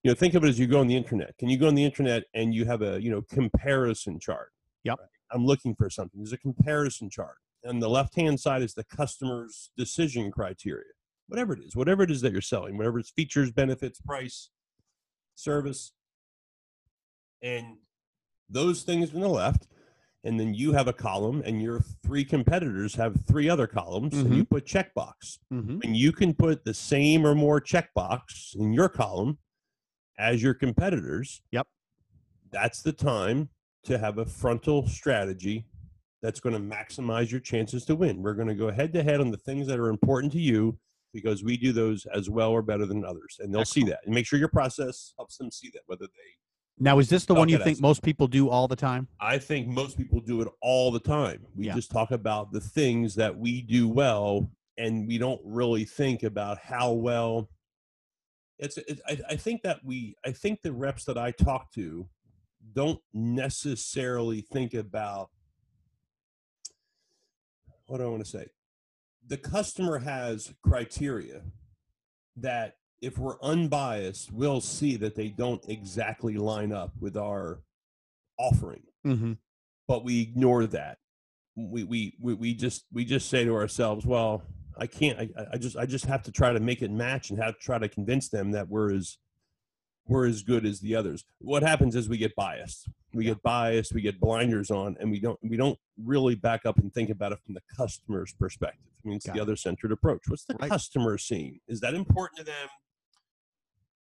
you 0.02 0.10
know 0.10 0.14
think 0.14 0.34
of 0.34 0.44
it 0.44 0.48
as 0.48 0.58
you 0.58 0.66
go 0.66 0.80
on 0.80 0.86
the 0.86 0.96
internet. 0.96 1.36
Can 1.38 1.50
you 1.50 1.58
go 1.58 1.68
on 1.68 1.74
the 1.74 1.84
internet 1.84 2.24
and 2.34 2.54
you 2.54 2.64
have 2.64 2.82
a 2.82 3.02
you 3.02 3.10
know 3.10 3.22
comparison 3.22 4.18
chart? 4.18 4.52
Yep. 4.84 4.98
I'm 5.32 5.44
looking 5.44 5.74
for 5.74 5.90
something. 5.90 6.20
There's 6.20 6.32
a 6.32 6.38
comparison 6.38 7.10
chart. 7.10 7.36
And 7.62 7.82
the 7.82 7.88
left 7.88 8.16
hand 8.16 8.40
side 8.40 8.62
is 8.62 8.74
the 8.74 8.84
customer's 8.84 9.70
decision 9.76 10.30
criteria. 10.30 10.84
Whatever 11.28 11.52
it 11.52 11.60
is, 11.60 11.76
whatever 11.76 12.02
it 12.02 12.10
is 12.10 12.22
that 12.22 12.32
you're 12.32 12.40
selling, 12.40 12.76
whatever 12.76 12.98
it's 12.98 13.10
features, 13.10 13.52
benefits, 13.52 14.00
price, 14.00 14.50
service. 15.34 15.92
And 17.42 17.76
those 18.48 18.82
things 18.82 19.14
on 19.14 19.20
the 19.20 19.28
left. 19.28 19.66
And 20.22 20.38
then 20.38 20.52
you 20.52 20.72
have 20.72 20.86
a 20.86 20.92
column, 20.92 21.42
and 21.46 21.62
your 21.62 21.80
three 22.04 22.24
competitors 22.24 22.94
have 22.94 23.16
three 23.26 23.48
other 23.48 23.66
columns, 23.66 24.18
and 24.18 24.34
you 24.34 24.44
put 24.44 24.66
checkbox. 24.66 25.38
Mm-hmm. 25.50 25.78
And 25.82 25.96
you 25.96 26.12
can 26.12 26.34
put 26.34 26.62
the 26.62 26.74
same 26.74 27.26
or 27.26 27.34
more 27.34 27.58
checkbox 27.58 28.54
in 28.54 28.74
your 28.74 28.90
column 28.90 29.38
as 30.18 30.42
your 30.42 30.52
competitors. 30.52 31.40
Yep. 31.52 31.66
That's 32.50 32.82
the 32.82 32.92
time 32.92 33.48
to 33.84 33.96
have 33.96 34.18
a 34.18 34.26
frontal 34.26 34.86
strategy 34.86 35.64
that's 36.20 36.40
going 36.40 36.54
to 36.54 36.60
maximize 36.60 37.30
your 37.30 37.40
chances 37.40 37.86
to 37.86 37.94
win. 37.94 38.22
We're 38.22 38.34
going 38.34 38.48
to 38.48 38.54
go 38.54 38.70
head 38.70 38.92
to 38.92 39.02
head 39.02 39.20
on 39.20 39.30
the 39.30 39.38
things 39.38 39.66
that 39.68 39.78
are 39.78 39.88
important 39.88 40.32
to 40.34 40.40
you 40.40 40.78
because 41.14 41.42
we 41.42 41.56
do 41.56 41.72
those 41.72 42.04
as 42.14 42.28
well 42.28 42.50
or 42.50 42.60
better 42.60 42.84
than 42.84 43.06
others. 43.06 43.38
And 43.40 43.54
they'll 43.54 43.64
see 43.64 43.84
that. 43.84 44.00
And 44.04 44.14
make 44.14 44.26
sure 44.26 44.38
your 44.38 44.48
process 44.48 45.14
helps 45.16 45.38
them 45.38 45.50
see 45.50 45.70
that, 45.72 45.80
whether 45.86 46.04
they 46.04 46.36
Now, 46.82 46.98
is 46.98 47.10
this 47.10 47.26
the 47.26 47.34
one 47.34 47.50
you 47.50 47.58
think 47.58 47.76
that's- 47.76 47.80
most 47.80 48.02
people 48.02 48.26
do 48.26 48.48
all 48.48 48.66
the 48.66 48.74
time? 48.74 49.06
I 49.20 49.36
think 49.38 49.68
most 49.68 49.98
people 49.98 50.18
do 50.20 50.40
it 50.40 50.48
all 50.62 50.90
the 50.90 50.98
time. 50.98 51.46
We 51.54 51.66
Yeah. 51.66 51.74
just 51.74 51.90
talk 51.90 52.10
about 52.10 52.52
the 52.52 52.60
things 52.60 53.14
that 53.16 53.38
we 53.38 53.60
do 53.60 53.86
well, 53.86 54.50
and 54.78 55.06
we 55.06 55.18
don't 55.18 55.42
really 55.44 55.84
think 55.84 56.22
about 56.22 56.58
how 56.58 56.92
well. 56.92 57.50
It's. 58.58 58.78
It, 58.78 59.00
I, 59.06 59.20
I 59.30 59.36
think 59.36 59.62
that 59.62 59.84
we. 59.84 60.16
I 60.24 60.32
think 60.32 60.62
the 60.62 60.72
reps 60.72 61.04
that 61.04 61.18
I 61.18 61.32
talk 61.32 61.70
to 61.74 62.08
don't 62.72 63.02
necessarily 63.12 64.40
think 64.40 64.72
about 64.74 65.30
what 67.86 67.98
do 67.98 68.04
I 68.04 68.08
want 68.08 68.24
to 68.24 68.30
say? 68.30 68.46
The 69.26 69.36
customer 69.36 69.98
has 69.98 70.54
criteria 70.62 71.42
that 72.36 72.76
if 73.00 73.18
we're 73.18 73.40
unbiased, 73.40 74.32
we'll 74.32 74.60
see 74.60 74.96
that 74.96 75.14
they 75.16 75.28
don't 75.28 75.64
exactly 75.68 76.36
line 76.36 76.72
up 76.72 76.92
with 77.00 77.16
our 77.16 77.60
offering, 78.38 78.82
Mm-hmm. 79.06 79.32
but 79.88 80.04
we 80.04 80.20
ignore 80.20 80.66
that. 80.66 80.98
We, 81.56 81.84
we, 81.84 82.16
we, 82.20 82.34
we 82.34 82.54
just, 82.54 82.84
we 82.92 83.04
just 83.04 83.28
say 83.30 83.44
to 83.44 83.54
ourselves, 83.54 84.04
well, 84.04 84.42
I 84.76 84.86
can't, 84.86 85.18
I, 85.18 85.28
I 85.54 85.56
just, 85.58 85.76
I 85.76 85.86
just 85.86 86.04
have 86.06 86.22
to 86.24 86.32
try 86.32 86.52
to 86.52 86.60
make 86.60 86.82
it 86.82 86.90
match 86.90 87.30
and 87.30 87.38
have 87.42 87.54
to 87.54 87.60
try 87.64 87.78
to 87.78 87.88
convince 87.88 88.28
them 88.28 88.50
that 88.52 88.68
we're 88.68 88.92
as, 88.94 89.16
we're 90.06 90.26
as 90.26 90.42
good 90.42 90.64
as 90.66 90.80
the 90.80 90.94
others. 90.94 91.24
What 91.38 91.62
happens 91.62 91.96
is 91.96 92.08
we 92.08 92.18
get 92.18 92.34
biased. 92.34 92.88
We 93.14 93.24
get 93.24 93.42
biased, 93.42 93.92
we 93.94 94.02
get 94.02 94.20
blinders 94.20 94.70
on, 94.70 94.96
and 95.00 95.10
we 95.10 95.18
don't, 95.20 95.38
we 95.42 95.56
don't 95.56 95.78
really 96.02 96.34
back 96.34 96.64
up 96.66 96.78
and 96.78 96.92
think 96.92 97.10
about 97.10 97.32
it 97.32 97.38
from 97.44 97.54
the 97.54 97.62
customer's 97.76 98.32
perspective. 98.32 98.86
I 99.04 99.08
mean, 99.08 99.16
it's 99.16 99.26
Got 99.26 99.34
the 99.34 99.38
it. 99.40 99.42
other 99.42 99.56
centered 99.56 99.92
approach. 99.92 100.20
What's 100.28 100.44
the 100.44 100.54
Right. 100.60 100.70
customer 100.70 101.16
seeing? 101.18 101.60
Is 101.68 101.80
that 101.80 101.94
important 101.94 102.38
to 102.38 102.44
them? 102.44 102.68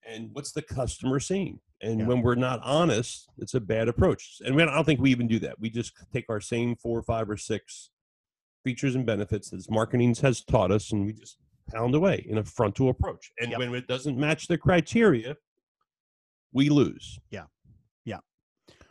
And 0.07 0.31
what's 0.33 0.52
the 0.52 0.62
customer 0.62 1.21
seeing? 1.21 1.61
And 1.81 2.00
Yeah. 2.00 2.07
when 2.07 2.23
we're 2.23 2.35
not 2.35 2.61
honest, 2.62 3.28
it's 3.38 3.55
a 3.55 3.61
bad 3.61 3.88
approach. 3.88 4.40
And 4.45 4.61
I 4.61 4.64
don't 4.67 4.85
think 4.85 5.00
we 5.00 5.11
even 5.11 5.28
do 5.28 5.38
that. 5.40 5.61
We 5.61 5.71
just 5.71 5.93
take 6.12 6.26
our 6.28 6.40
same 6.40 6.76
four, 6.76 6.99
or 6.99 7.02
five, 7.02 7.31
or 7.31 7.37
six 7.37 7.90
features 8.64 8.95
and 8.95 9.07
benefits 9.07 9.50
that 9.50 9.71
marketing 9.71 10.14
has 10.17 10.43
taught 10.43 10.71
us, 10.73 10.90
and 10.93 11.07
we 11.07 11.12
just 11.12 11.38
pound 11.69 11.95
away 11.95 12.25
in 12.28 12.38
a 12.38 12.45
frontal 12.45 12.88
approach. 12.88 13.31
And 13.38 13.50
Yep. 13.50 13.59
when 13.61 13.75
it 13.75 13.87
doesn't 13.87 14.19
match 14.19 14.49
the 14.49 14.59
criteria, 14.59 15.37
we 16.52 16.69
lose. 16.69 17.21
Yeah. 17.31 17.45
Yeah. 18.05 18.19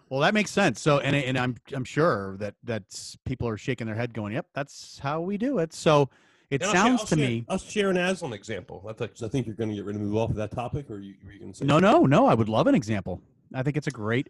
Well, 0.10 0.22
that 0.22 0.34
makes 0.34 0.52
sense. 0.52 0.80
So, 0.80 1.00
and 1.00 1.16
and 1.16 1.38
I'm 1.38 1.58
I'm 1.74 1.84
sure 1.84 2.38
that 2.38 2.56
that's 2.64 3.18
people 3.26 3.48
are 3.50 3.58
shaking 3.58 3.88
their 3.88 3.96
head, 3.96 4.14
going, 4.14 4.34
"Yep, 4.34 4.48
that's 4.54 5.00
how 5.00 5.20
we 5.22 5.38
do 5.38 5.58
it." 5.58 5.74
So, 5.74 6.10
it 6.50 6.62
And 6.62 6.70
I'll 6.70 6.74
share- 6.74 6.82
sounds 6.84 7.00
I'll 7.02 7.08
to 7.08 7.16
share- 7.18 7.30
me. 7.30 7.46
I'll 7.50 7.58
share 7.58 7.90
an 7.90 7.98
Aslan 7.98 8.34
example. 8.34 8.86
I, 8.90 8.94
thought, 8.94 9.22
I 9.22 9.28
think 9.28 9.46
you're 9.48 9.56
going 9.56 9.70
to 9.70 9.76
get 9.76 9.86
ready 9.86 9.98
to 9.98 10.04
move 10.04 10.16
off 10.16 10.30
of 10.30 10.36
that 10.38 10.52
topic, 10.52 10.90
or 10.90 11.00
you, 11.00 11.16
were 11.26 11.32
you 11.32 11.40
going 11.40 11.52
to 11.52 11.58
say? 11.58 11.66
No, 11.66 11.80
no, 11.80 12.06
no. 12.06 12.28
I 12.28 12.34
would 12.34 12.50
love 12.50 12.68
an 12.68 12.76
example. 12.76 13.22
I 13.54 13.64
think 13.64 13.78
it's 13.78 13.88
a 13.88 13.92
great 13.92 14.30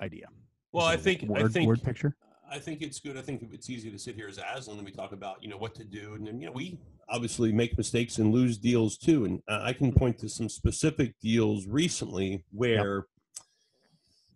idea. 0.00 0.26
Well, 0.72 0.86
I 0.86 0.96
think 0.96 1.24
I 1.34 1.46
think 1.48 1.66
word 1.68 1.82
picture. 1.82 2.16
I 2.50 2.58
think 2.58 2.82
it's 2.82 2.98
good. 3.00 3.16
I 3.16 3.22
think 3.22 3.46
it's 3.52 3.70
easy 3.70 3.90
to 3.90 3.98
sit 3.98 4.14
here 4.14 4.28
as 4.28 4.38
Aslan 4.38 4.76
and 4.76 4.84
we 4.86 4.92
talk 4.92 5.12
about 5.12 5.42
you 5.42 5.48
know 5.48 5.56
what 5.56 5.74
to 5.76 5.84
do, 5.84 6.14
and 6.14 6.26
then 6.26 6.40
you 6.40 6.46
know 6.46 6.52
we 6.52 6.78
obviously 7.08 7.52
make 7.52 7.76
mistakes 7.76 8.18
and 8.18 8.32
lose 8.32 8.56
deals 8.58 8.96
too. 8.96 9.24
And 9.24 9.42
uh, 9.48 9.60
I 9.62 9.72
can 9.72 9.92
point 9.92 10.18
to 10.20 10.28
some 10.28 10.48
specific 10.48 11.14
deals 11.20 11.66
recently 11.66 12.44
where 12.52 13.06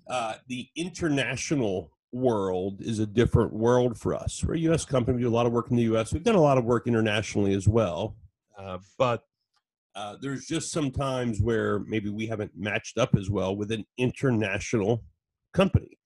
uh, 0.08 0.34
the 0.48 0.68
international 0.76 1.90
world 2.16 2.80
is 2.80 2.98
a 2.98 3.06
different 3.06 3.52
world 3.52 3.98
for 3.98 4.14
us. 4.14 4.42
We're 4.44 4.54
a 4.54 4.58
U.S. 4.60 4.84
company. 4.84 5.16
We 5.16 5.22
do 5.22 5.28
a 5.28 5.30
lot 5.30 5.46
of 5.46 5.52
work 5.52 5.70
in 5.70 5.76
the 5.76 5.84
U.S. 5.84 6.12
We've 6.12 6.22
done 6.22 6.34
a 6.34 6.40
lot 6.40 6.58
of 6.58 6.64
work 6.64 6.86
internationally 6.86 7.54
as 7.54 7.68
well, 7.68 8.16
uh, 8.58 8.78
but 8.98 9.22
uh, 9.94 10.16
there's 10.20 10.46
just 10.46 10.70
some 10.70 10.90
times 10.90 11.40
where 11.40 11.78
maybe 11.80 12.10
we 12.10 12.26
haven't 12.26 12.52
matched 12.54 12.98
up 12.98 13.16
as 13.16 13.30
well 13.30 13.56
with 13.56 13.72
an 13.72 13.84
international 13.96 15.02
company 15.54 15.96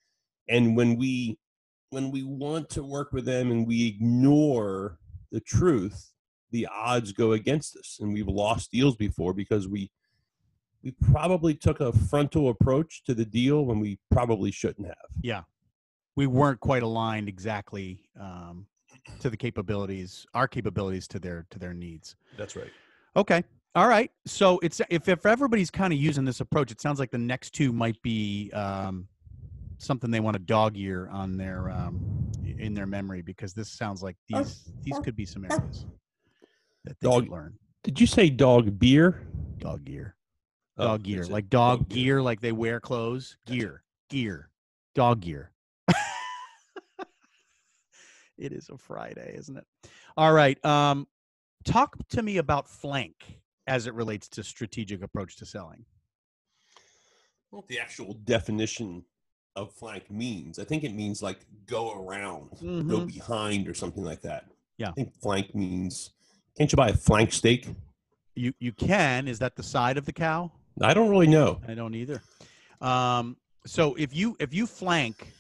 and 0.49 0.76
when 0.76 0.97
we 0.97 1.38
when 1.90 2.12
we 2.12 2.23
want 2.23 2.69
to 2.69 2.85
work 2.85 3.12
with 3.12 3.25
them 3.25 3.50
and 3.50 3.67
we 3.67 3.87
ignore 3.87 4.99
the 5.33 5.40
truth 5.40 6.12
the 6.52 6.69
odds 6.73 7.12
go 7.12 7.33
against 7.33 7.76
us 7.76 7.99
and 8.00 8.12
we've 8.12 8.29
lost 8.29 8.71
deals 8.71 8.97
before 8.97 9.35
because 9.35 9.67
we 9.67 9.90
we 10.83 10.93
probably 11.12 11.55
took 11.55 11.81
a 11.81 11.93
frontal 11.93 12.49
approach 12.49 13.02
to 13.05 13.12
the 13.12 13.25
deal 13.25 13.67
when 13.67 13.81
we 13.81 13.99
probably 14.11 14.52
shouldn't 14.52 14.87
have 14.87 14.97
Yeah, 15.21 15.43
we 16.17 16.26
weren't 16.26 16.61
quite 16.61 16.83
aligned 16.83 17.29
exactly 17.29 18.02
um, 18.21 18.67
to 19.21 19.31
the 19.31 19.37
capabilities, 19.37 20.26
our 20.35 20.49
capabilities 20.49 21.07
to 21.09 21.19
their 21.19 21.47
to 21.50 21.59
their 21.59 21.75
needs. 21.75 22.17
that's 22.37 22.57
right 22.57 22.71
Okay. 23.17 23.43
All 23.75 23.88
right. 23.88 24.11
So 24.26 24.59
it's 24.62 24.81
if 24.90 25.09
if 25.09 25.26
everybody's 25.26 25.71
kind 25.71 25.93
of 25.93 25.99
using 25.99 26.25
this 26.25 26.40
approach, 26.40 26.71
it 26.71 26.81
sounds 26.81 26.99
like 27.00 27.11
the 27.11 27.19
next 27.19 27.50
two 27.50 27.73
might 27.73 28.00
be 28.02 28.50
um, 28.52 29.07
something 29.79 30.11
they 30.11 30.21
want 30.21 30.35
to 30.35 30.43
dog 30.43 30.76
ear 30.76 31.09
on 31.12 31.37
their 31.37 31.71
um, 31.71 32.00
in 32.59 32.75
their 32.75 32.87
memory 32.87 33.23
because 33.23 33.52
this 33.52 33.69
sounds 33.69 34.02
like 34.02 34.17
these 34.29 34.71
these 34.83 34.99
could 35.00 35.17
be 35.17 35.25
some 35.26 35.45
areas 35.45 35.87
that 36.85 36.97
they 37.00 37.09
Dog- 37.09 37.25
could 37.25 37.33
learn. 37.33 37.55
did 37.83 38.00
you 38.00 38.07
say 38.07 38.29
dog 38.31 38.79
beer 38.79 39.26
Dog 39.59 39.85
gear. 39.85 40.17
Oh, 40.79 40.87
Dog 40.88 41.02
gear. 41.02 41.25
Like 41.26 41.50
dog, 41.50 41.81
dog 41.81 41.88
gear, 41.90 42.23
like 42.23 42.40
they 42.40 42.52
wear 42.52 42.81
clothes. 42.81 43.37
Gotcha. 43.47 43.59
Gear. 43.59 43.83
Gear. 44.09 44.50
Dog 44.95 45.21
gear. 45.21 45.50
It 48.40 48.52
is 48.52 48.68
a 48.70 48.78
Friday, 48.78 49.35
isn't 49.37 49.56
it? 49.56 49.64
All 50.16 50.32
right. 50.32 50.62
Um, 50.64 51.06
talk 51.64 51.97
to 52.09 52.23
me 52.23 52.38
about 52.38 52.68
flank 52.68 53.14
as 53.66 53.87
it 53.87 53.94
relates 53.94 54.28
to 54.30 54.42
strategic 54.42 55.02
approach 55.02 55.37
to 55.37 55.47
selling. 55.47 55.85
what 57.50 57.66
the 57.68 57.78
actual 57.80 58.14
definition 58.25 59.04
of 59.56 59.73
flank 59.73 60.09
means 60.09 60.61
i 60.61 60.64
think 60.64 60.85
it 60.85 60.94
means 60.94 61.20
like 61.20 61.40
go 61.66 61.92
around 62.00 62.49
go 62.61 63.00
Mhm. 63.00 63.06
behind 63.12 63.66
or 63.66 63.75
something 63.75 64.04
like 64.04 64.20
that 64.23 64.47
Yeah. 64.78 64.90
i 64.90 64.92
think 64.92 65.12
flank 65.20 65.52
means 65.52 66.11
can't 66.56 66.70
you 66.70 66.76
buy 66.76 66.90
a 66.90 66.97
flank 66.97 67.32
steak 67.32 67.66
You 68.37 68.54
you 68.61 68.70
can. 68.73 69.26
Is 69.26 69.40
that 69.40 69.56
the 69.56 69.62
side 69.64 69.97
of 69.99 70.04
the 70.06 70.12
cow? 70.12 70.52
i 70.80 70.94
don't 70.94 71.11
really 71.11 71.26
know 71.26 71.61
I 71.66 71.75
don't 71.75 71.94
either. 71.97 72.23
Um, 72.80 73.37
so 73.66 73.94
if 73.97 74.14
you 74.14 74.37
if 74.38 74.54
you 74.54 74.66
flank, 74.68 75.32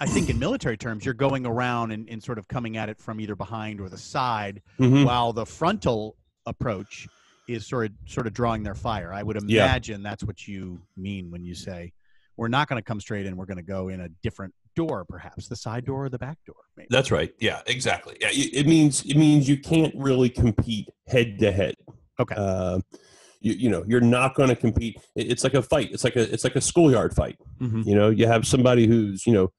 I 0.00 0.06
think 0.06 0.30
in 0.30 0.38
military 0.38 0.76
terms, 0.76 1.04
you're 1.04 1.14
going 1.14 1.46
around 1.46 1.90
and, 1.92 2.08
and 2.08 2.22
sort 2.22 2.38
of 2.38 2.48
coming 2.48 2.76
at 2.76 2.88
it 2.88 2.98
from 2.98 3.20
either 3.20 3.36
behind 3.36 3.80
or 3.80 3.88
the 3.88 3.98
side, 3.98 4.62
Mhm. 4.80 5.04
while 5.04 5.32
the 5.32 5.44
frontal 5.44 6.16
approach 6.46 7.06
is 7.48 7.66
sort 7.66 7.86
of 7.86 7.92
sort 8.06 8.26
of 8.26 8.32
drawing 8.32 8.62
their 8.62 8.74
fire. 8.74 9.12
I 9.12 9.22
would 9.22 9.36
Yeah. 9.46 9.64
imagine 9.66 10.02
that's 10.02 10.24
what 10.24 10.48
you 10.48 10.80
mean 10.96 11.30
when 11.30 11.44
you 11.44 11.54
say 11.54 11.92
we're 12.36 12.48
not 12.48 12.68
going 12.68 12.78
to 12.80 12.82
come 12.84 12.98
straight 13.00 13.26
in. 13.26 13.36
We're 13.36 13.44
going 13.46 13.58
to 13.58 13.62
go 13.62 13.88
in 13.88 14.00
a 14.00 14.08
different 14.22 14.52
door, 14.74 15.04
perhaps 15.04 15.46
the 15.48 15.54
side 15.54 15.84
door 15.84 16.06
or 16.06 16.08
the 16.08 16.18
back 16.18 16.38
door. 16.46 16.56
Maybe. 16.76 16.88
That's 16.90 17.10
right. 17.12 17.32
Yeah, 17.38 17.60
exactly. 17.66 18.16
Yeah, 18.20 18.28
it 18.30 18.54
it 18.54 18.66
means 18.66 19.02
it 19.04 19.16
means 19.16 19.48
you 19.48 19.58
can't 19.58 19.94
really 19.96 20.30
compete 20.30 20.88
head 21.06 21.38
to 21.40 21.52
head. 21.52 21.74
Okay. 22.18 22.34
Uh, 22.36 22.80
you, 23.40 23.52
you 23.52 23.68
know, 23.68 23.84
you're 23.86 24.00
not 24.00 24.34
going 24.34 24.48
to 24.48 24.56
compete. 24.56 24.96
It- 25.14 25.30
It's 25.30 25.44
like 25.44 25.54
a 25.54 25.62
fight. 25.62 25.92
It's 25.92 26.02
like 26.04 26.16
a 26.16 26.32
it's 26.32 26.42
like 26.44 26.56
a 26.56 26.60
schoolyard 26.62 27.14
fight. 27.14 27.36
Mhm. 27.60 27.84
You 27.86 27.94
know, 27.94 28.08
you 28.08 28.26
have 28.26 28.46
somebody 28.46 28.86
who's 28.86 29.26
you 29.26 29.32
know 29.34 29.52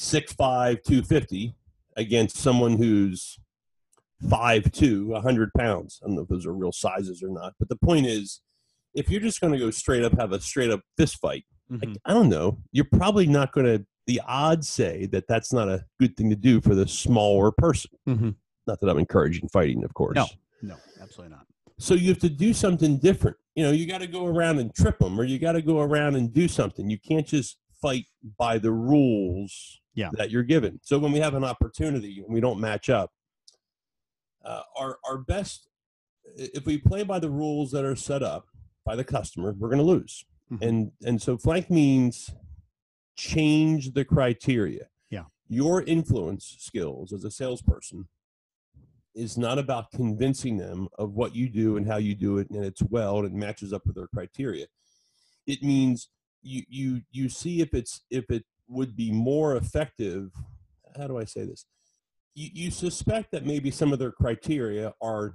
six 0.00 0.32
five, 0.32 0.82
two 0.82 1.02
fifty 1.02 1.54
against 1.96 2.36
someone 2.36 2.76
who's 2.78 3.38
five 4.28 4.70
two, 4.72 5.14
a 5.14 5.20
hundred 5.20 5.50
pounds. 5.56 6.00
I 6.02 6.06
don't 6.06 6.16
know 6.16 6.22
if 6.22 6.28
those 6.28 6.46
are 6.46 6.52
real 6.54 6.72
sizes 6.72 7.22
or 7.22 7.28
not, 7.28 7.54
but 7.58 7.68
the 7.68 7.76
point 7.76 8.06
is, 8.06 8.40
if 8.94 9.10
you're 9.10 9.20
just 9.20 9.40
going 9.40 9.52
to 9.52 9.58
go 9.58 9.70
straight 9.70 10.02
up, 10.02 10.18
have 10.18 10.32
a 10.32 10.40
straight 10.40 10.70
up 10.70 10.80
fist 10.96 11.18
fight. 11.20 11.44
Mhm. 11.70 11.96
I 12.04 12.14
don't 12.14 12.28
know. 12.30 12.58
You're 12.72 12.88
probably 12.90 13.26
not 13.26 13.52
going 13.52 13.66
to. 13.66 13.86
The 14.06 14.20
odds 14.26 14.68
say 14.68 15.06
that 15.06 15.28
that's 15.28 15.52
not 15.52 15.68
a 15.68 15.84
good 16.00 16.16
thing 16.16 16.30
to 16.30 16.36
do 16.36 16.60
for 16.60 16.74
the 16.74 16.88
smaller 16.88 17.52
person. 17.52 17.90
Mhm. 18.08 18.34
Not 18.66 18.80
that 18.80 18.88
I'm 18.88 18.98
encouraging 18.98 19.48
fighting, 19.48 19.84
of 19.84 19.94
course. 19.94 20.16
No. 20.16 20.26
No, 20.62 20.76
absolutely 21.00 21.34
not. 21.36 21.46
So 21.78 21.94
you 21.94 22.08
have 22.08 22.18
to 22.20 22.28
do 22.28 22.52
something 22.52 22.98
different. 22.98 23.36
You 23.54 23.64
know, 23.64 23.70
you 23.70 23.86
got 23.86 23.98
to 23.98 24.06
go 24.06 24.26
around 24.26 24.58
and 24.58 24.74
trip 24.74 24.98
them, 24.98 25.18
or 25.20 25.24
you 25.24 25.38
got 25.38 25.52
to 25.52 25.62
go 25.62 25.80
around 25.80 26.16
and 26.16 26.32
do 26.32 26.48
something. 26.48 26.90
You 26.90 26.98
can't 26.98 27.26
just 27.26 27.58
fight 27.80 28.06
by 28.38 28.58
the 28.58 28.72
rules 28.72 29.79
Yeah. 29.94 30.10
that 30.14 30.30
you're 30.30 30.42
given. 30.44 30.80
So 30.82 30.98
when 30.98 31.12
we 31.12 31.18
have 31.18 31.34
an 31.34 31.44
opportunity 31.44 32.22
and 32.24 32.32
we 32.32 32.40
don't 32.40 32.60
match 32.60 32.88
up, 32.88 33.10
uh, 34.44 34.62
our 34.76 34.98
our 35.06 35.18
best 35.18 35.68
if 36.36 36.64
we 36.64 36.78
play 36.78 37.02
by 37.02 37.18
the 37.18 37.30
rules 37.30 37.70
that 37.72 37.84
are 37.84 37.96
set 37.96 38.22
up 38.22 38.46
by 38.84 38.94
the 38.96 39.04
customer, 39.04 39.52
we're 39.58 39.68
going 39.68 39.78
to 39.78 39.84
lose. 39.84 40.24
Mhm. 40.52 40.62
And 40.66 40.92
and 41.04 41.20
so 41.22 41.36
flank 41.36 41.70
means 41.70 42.30
change 43.16 43.92
the 43.92 44.04
criteria. 44.04 44.88
Yeah. 45.10 45.24
Your 45.48 45.82
influence 45.82 46.56
skills 46.58 47.12
as 47.12 47.24
a 47.24 47.30
salesperson 47.30 48.08
is 49.14 49.36
not 49.36 49.58
about 49.58 49.90
convincing 49.90 50.56
them 50.56 50.88
of 50.98 51.14
what 51.14 51.34
you 51.34 51.48
do 51.48 51.76
and 51.76 51.86
how 51.86 51.96
you 51.96 52.14
do 52.14 52.38
it 52.38 52.48
and 52.50 52.64
it's 52.64 52.82
well 52.82 53.18
and 53.18 53.26
it 53.26 53.32
matches 53.32 53.72
up 53.72 53.84
with 53.86 53.96
their 53.96 54.06
criteria. 54.06 54.66
It 55.46 55.62
means 55.62 56.08
you 56.42 56.62
you 56.68 57.02
you 57.10 57.28
see 57.28 57.60
if 57.60 57.74
it's 57.74 58.02
if 58.08 58.30
it 58.30 58.44
would 58.70 58.96
be 58.96 59.10
more 59.10 59.56
effective. 59.56 60.30
How 60.96 61.06
do 61.06 61.18
I 61.18 61.24
say 61.24 61.44
this? 61.44 61.66
You, 62.34 62.48
you 62.52 62.70
suspect 62.70 63.32
that 63.32 63.44
maybe 63.44 63.70
some 63.70 63.92
of 63.92 63.98
their 63.98 64.12
criteria 64.12 64.94
are 65.02 65.34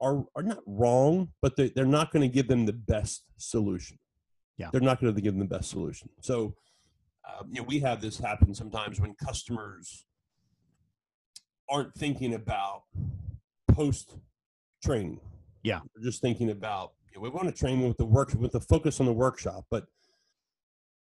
are 0.00 0.24
are 0.34 0.42
not 0.42 0.58
wrong, 0.66 1.32
but 1.40 1.56
they, 1.56 1.68
they're 1.70 1.84
not 1.84 2.10
going 2.10 2.28
to 2.28 2.32
give 2.32 2.48
them 2.48 2.66
the 2.66 2.72
best 2.72 3.24
solution. 3.36 3.98
Yeah. 4.58 4.70
they're 4.72 4.80
not 4.80 5.00
going 5.00 5.14
to 5.14 5.20
give 5.20 5.34
them 5.34 5.46
the 5.46 5.54
best 5.54 5.68
solution. 5.68 6.08
So, 6.22 6.54
um, 7.28 7.48
you 7.50 7.60
know, 7.60 7.66
we 7.68 7.78
have 7.80 8.00
this 8.00 8.18
happen 8.18 8.54
sometimes 8.54 8.98
when 8.98 9.14
customers 9.22 10.06
aren't 11.68 11.94
thinking 11.94 12.32
about 12.32 12.84
post 13.70 14.16
training. 14.82 15.20
Yeah. 15.62 15.80
They're 15.94 16.04
just 16.04 16.22
thinking 16.22 16.50
about 16.50 16.92
you 17.12 17.18
know, 17.18 17.22
we 17.22 17.28
want 17.28 17.48
to 17.48 17.54
train 17.54 17.82
with 17.82 17.98
the 17.98 18.06
work 18.06 18.32
with 18.38 18.52
the 18.52 18.60
focus 18.60 19.00
on 19.00 19.06
the 19.06 19.12
workshop, 19.12 19.66
but 19.70 19.84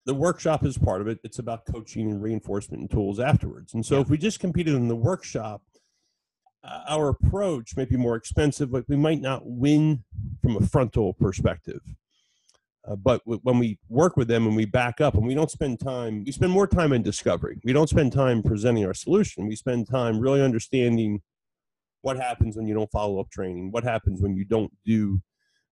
the 0.05 0.13
workshop 0.13 0.65
is 0.65 0.77
part 0.77 1.01
of 1.01 1.07
it. 1.07 1.19
It's 1.23 1.39
about 1.39 1.65
coaching 1.65 2.09
and 2.09 2.21
reinforcement 2.21 2.81
and 2.81 2.89
tools 2.89 3.19
afterwards. 3.19 3.73
And 3.73 3.85
so 3.85 3.95
Yeah. 3.95 4.01
if 4.01 4.09
we 4.09 4.17
just 4.17 4.39
competed 4.39 4.73
in 4.75 4.87
the 4.87 4.95
workshop, 4.95 5.61
uh, 6.63 6.83
our 6.87 7.09
approach 7.09 7.75
may 7.75 7.85
be 7.85 7.97
more 7.97 8.15
expensive, 8.15 8.71
but 8.71 8.87
we 8.87 8.95
might 8.95 9.21
not 9.21 9.45
win 9.45 10.03
from 10.41 10.55
a 10.57 10.61
frontal 10.61 11.13
perspective. 11.13 11.81
Uh, 12.83 12.95
but 12.95 13.23
w- 13.25 13.39
when 13.43 13.59
we 13.59 13.77
work 13.89 14.17
with 14.17 14.27
them 14.27 14.47
and 14.47 14.55
we 14.55 14.65
back 14.65 14.99
up 14.99 15.13
and 15.13 15.25
we 15.25 15.35
don't 15.35 15.51
spend 15.51 15.79
time, 15.79 16.23
we 16.23 16.31
spend 16.31 16.51
more 16.51 16.65
time 16.65 16.93
in 16.93 17.03
discovery. 17.03 17.59
We 17.63 17.73
don't 17.73 17.89
spend 17.89 18.11
time 18.11 18.41
presenting 18.41 18.85
our 18.85 18.93
solution. 18.95 19.47
We 19.47 19.55
spend 19.55 19.87
time 19.87 20.19
really 20.19 20.41
understanding 20.41 21.21
what 22.01 22.17
happens 22.17 22.57
when 22.57 22.67
you 22.67 22.73
don't 22.73 22.89
follow 22.89 23.19
up 23.19 23.29
training, 23.29 23.71
what 23.71 23.83
happens 23.83 24.19
when 24.19 24.35
you 24.35 24.45
don't 24.45 24.73
do 24.83 25.21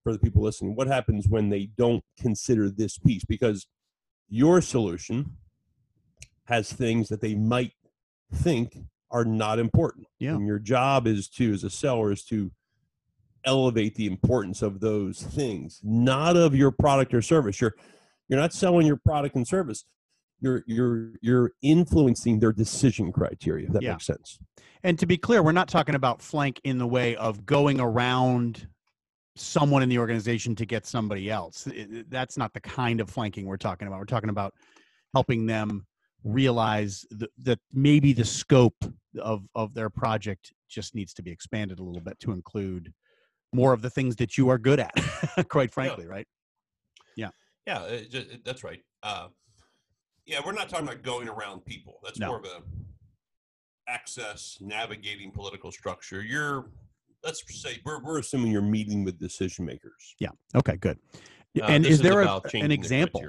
for 0.03 0.13
the 0.13 0.19
people 0.19 0.43
listening, 0.43 0.75
what 0.75 0.85
happens 0.87 1.27
when 1.27 1.49
they 1.49 1.65
don't 1.65 2.03
consider 2.19 2.69
this 2.69 2.99
piece 2.99 3.25
because 3.25 3.67
your 4.29 4.61
solution 4.61 5.37
has 6.45 6.71
things 6.71 7.09
that 7.09 7.21
they 7.21 7.35
might 7.35 7.73
think 8.33 8.77
are 9.11 9.25
not 9.25 9.59
important. 9.59 10.07
Yeah. 10.19 10.35
And 10.35 10.45
your 10.45 10.59
job 10.59 11.07
is 11.07 11.27
to, 11.29 11.51
as 11.51 11.63
a 11.63 11.69
seller, 11.69 12.11
is 12.11 12.23
to 12.25 12.51
elevate 13.45 13.95
the 13.95 14.05
importance 14.05 14.61
of 14.61 14.79
those 14.79 15.21
things, 15.21 15.79
not 15.83 16.35
of 16.35 16.55
your 16.55 16.71
product 16.71 17.13
or 17.13 17.21
service. 17.21 17.59
You're 17.61 17.75
you're 18.27 18.39
not 18.39 18.53
selling 18.53 18.85
your 18.85 18.97
product 18.97 19.35
and 19.35 19.47
service. 19.47 19.85
You're 20.41 20.63
you're 20.67 21.13
you're 21.21 21.51
influencing 21.61 22.39
their 22.39 22.51
decision 22.53 23.11
criteria. 23.11 23.67
If 23.67 23.73
that 23.73 23.81
Yeah. 23.81 23.91
makes 23.93 24.05
sense. 24.05 24.39
And 24.83 24.97
to 24.99 25.05
be 25.05 25.17
clear, 25.17 25.41
we're 25.41 25.51
not 25.51 25.67
talking 25.67 25.95
about 25.95 26.21
flank 26.21 26.61
in 26.63 26.77
the 26.77 26.87
way 26.87 27.15
of 27.15 27.45
going 27.45 27.79
around 27.79 28.67
someone 29.39 29.81
in 29.83 29.89
the 29.89 29.97
organization 29.99 30.55
to 30.55 30.65
get 30.65 30.85
somebody 30.85 31.29
else. 31.29 31.67
That's 32.09 32.37
not 32.37 32.53
the 32.53 32.61
kind 32.61 32.99
of 33.01 33.09
flanking 33.09 33.45
we're 33.45 33.57
talking 33.57 33.87
about. 33.87 33.99
We're 33.99 34.05
talking 34.05 34.29
about 34.29 34.53
helping 35.13 35.45
them 35.45 35.85
realize 36.23 37.05
th- 37.17 37.31
that 37.39 37.59
maybe 37.71 38.13
the 38.13 38.25
scope 38.25 38.75
of 39.19 39.43
of 39.55 39.73
their 39.73 39.89
project 39.89 40.51
just 40.69 40.93
needs 40.93 41.13
to 41.15 41.23
be 41.23 41.31
expanded 41.31 41.79
a 41.79 41.83
little 41.83 42.01
bit 42.01 42.19
to 42.19 42.31
include 42.31 42.93
more 43.53 43.73
of 43.73 43.81
the 43.81 43.89
things 43.89 44.15
that 44.17 44.37
you 44.37 44.49
are 44.49 44.57
good 44.57 44.79
at. 44.79 44.93
quite 45.49 45.71
frankly, 45.71 46.05
right? 46.07 46.27
Yeah, 47.67 47.83
it, 47.85 48.13
it- 48.15 48.45
that's 48.45 48.63
right. 48.63 48.81
Uh, 49.03 49.27
yeah, 50.25 50.39
we're 50.43 50.53
not 50.53 50.69
talking 50.69 50.87
about 50.87 51.03
going 51.03 51.27
around 51.29 51.65
people. 51.65 51.99
That's 52.03 52.17
No. 52.19 52.27
more 52.27 52.37
of 52.39 52.45
a 52.45 52.61
access, 53.87 54.57
navigating 54.59 55.31
political 55.31 55.71
structure. 55.71 56.21
You're, 56.23 56.69
let's 57.23 57.43
say, 57.61 57.79
We're 57.85 58.01
we're 58.03 58.19
assuming 58.19 58.51
you're 58.51 58.61
meeting 58.61 59.03
with 59.03 59.19
decision 59.19 59.65
makers. 59.65 60.15
Yeah. 60.19 60.29
Okay, 60.55 60.77
good. 60.77 60.97
uh, 61.61 61.65
and 61.65 61.85
is 61.85 61.99
there 61.99 62.21
a, 62.21 62.35
an 62.35 62.41
changing 62.49 62.69
the 62.69 62.75
example 62.75 63.23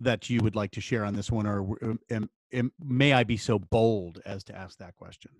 that 0.00 0.28
you 0.28 0.40
would 0.42 0.56
like 0.56 0.72
to 0.72 0.80
share 0.80 1.04
on 1.04 1.14
this 1.14 1.30
one, 1.30 1.46
or 1.46 1.60
um, 1.82 2.00
am, 2.10 2.28
am, 2.52 2.72
may 2.82 3.12
I 3.12 3.24
be 3.24 3.36
so 3.36 3.58
bold 3.58 4.20
as 4.26 4.42
to 4.44 4.56
ask 4.56 4.78
that 4.78 4.96
question? 4.96 5.30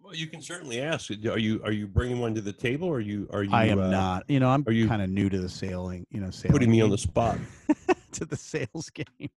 Well, 0.00 0.14
you 0.14 0.26
can 0.26 0.42
certainly 0.42 0.80
ask. 0.80 1.10
Are 1.10 1.38
you 1.38 1.62
are 1.64 1.72
you 1.72 1.86
bringing 1.86 2.18
one 2.18 2.34
to 2.34 2.40
the 2.40 2.52
table? 2.52 2.88
Or 2.88 2.96
are 2.96 3.00
you 3.00 3.28
are 3.32 3.44
you? 3.44 3.52
I 3.52 3.66
am 3.66 3.78
uh, 3.78 3.88
not. 3.88 4.24
You 4.28 4.40
know, 4.40 4.48
I'm 4.48 4.64
are 4.66 4.72
you 4.72 4.88
kind 4.88 5.02
of 5.02 5.10
new 5.10 5.28
to 5.28 5.38
the 5.38 5.48
sailing. 5.48 6.06
You 6.10 6.20
know, 6.20 6.30
sailing 6.30 6.52
putting 6.52 6.70
me 6.70 6.80
on 6.80 6.90
the 6.90 6.98
spot. 6.98 7.38
to 8.12 8.24
the 8.24 8.36
sales 8.36 8.90
game. 8.90 9.30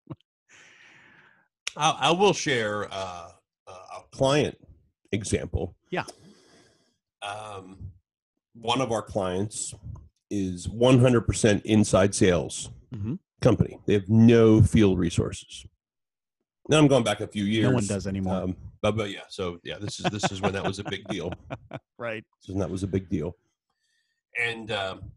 I, 1.77 1.91
I 1.91 2.11
will 2.13 2.33
share 2.33 2.89
uh, 2.93 3.29
a 3.67 4.01
Client 4.11 4.57
example. 5.13 5.77
Yeah. 5.91 6.05
Um, 7.25 7.91
one 8.55 8.81
of 8.81 8.93
our 8.93 9.03
clients 9.03 9.75
is 10.31 10.67
100% 10.69 11.63
inside 11.65 12.15
sales 12.15 12.71
Mhm. 12.93 13.19
company. 13.41 13.79
They 13.87 13.95
have 13.95 14.09
no 14.09 14.63
field 14.63 14.99
resources. 14.99 15.67
Now 16.69 16.79
I'm 16.79 16.87
going 16.89 17.05
back 17.05 17.21
a 17.21 17.27
few 17.29 17.45
years. 17.45 17.65
No 17.65 17.73
one 17.73 17.87
does 17.87 18.07
anymore, 18.07 18.37
Um, 18.43 18.57
but, 18.81 18.97
but 18.97 19.11
yeah, 19.11 19.25
so 19.29 19.59
yeah, 19.65 19.79
this 19.79 20.01
is 20.01 20.11
this 20.11 20.31
is 20.33 20.41
when 20.41 20.53
that 20.55 20.65
was 20.65 20.79
a 20.79 20.85
big 20.85 21.07
deal, 21.09 21.33
right? 21.99 22.25
and 22.49 22.61
that 22.61 22.71
was 22.71 22.83
a 22.83 22.87
big 22.87 23.09
deal. 23.09 23.37
and 24.41 24.73
um, 24.73 25.13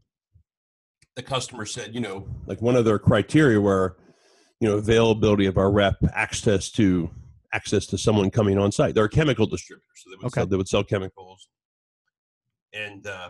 the 1.15 1.23
customer 1.23 1.65
said, 1.65 1.95
you 1.95 2.01
know, 2.01 2.27
Like 2.45 2.61
one 2.61 2.75
of 2.75 2.85
their 2.85 2.99
criteria 2.99 3.59
were, 3.59 3.97
you 4.59 4.67
know, 4.67 4.77
availability 4.77 5.45
of 5.47 5.57
our 5.57 5.71
rep, 5.71 5.95
access 6.13 6.69
to 6.71 7.09
access 7.53 7.87
to 7.87 7.97
someone 7.97 8.29
coming 8.29 8.57
on 8.59 8.71
site. 8.71 8.93
They're 8.93 9.05
a 9.05 9.09
chemical 9.09 9.47
distributor, 9.47 9.87
so 9.95 10.09
they 10.11 10.17
would 10.17 10.25
Okay. 10.27 10.41
sell, 10.41 10.45
they 10.47 10.57
would 10.57 10.67
sell 10.67 10.83
chemicals. 10.83 11.47
And 12.85 13.07
uh, 13.07 13.29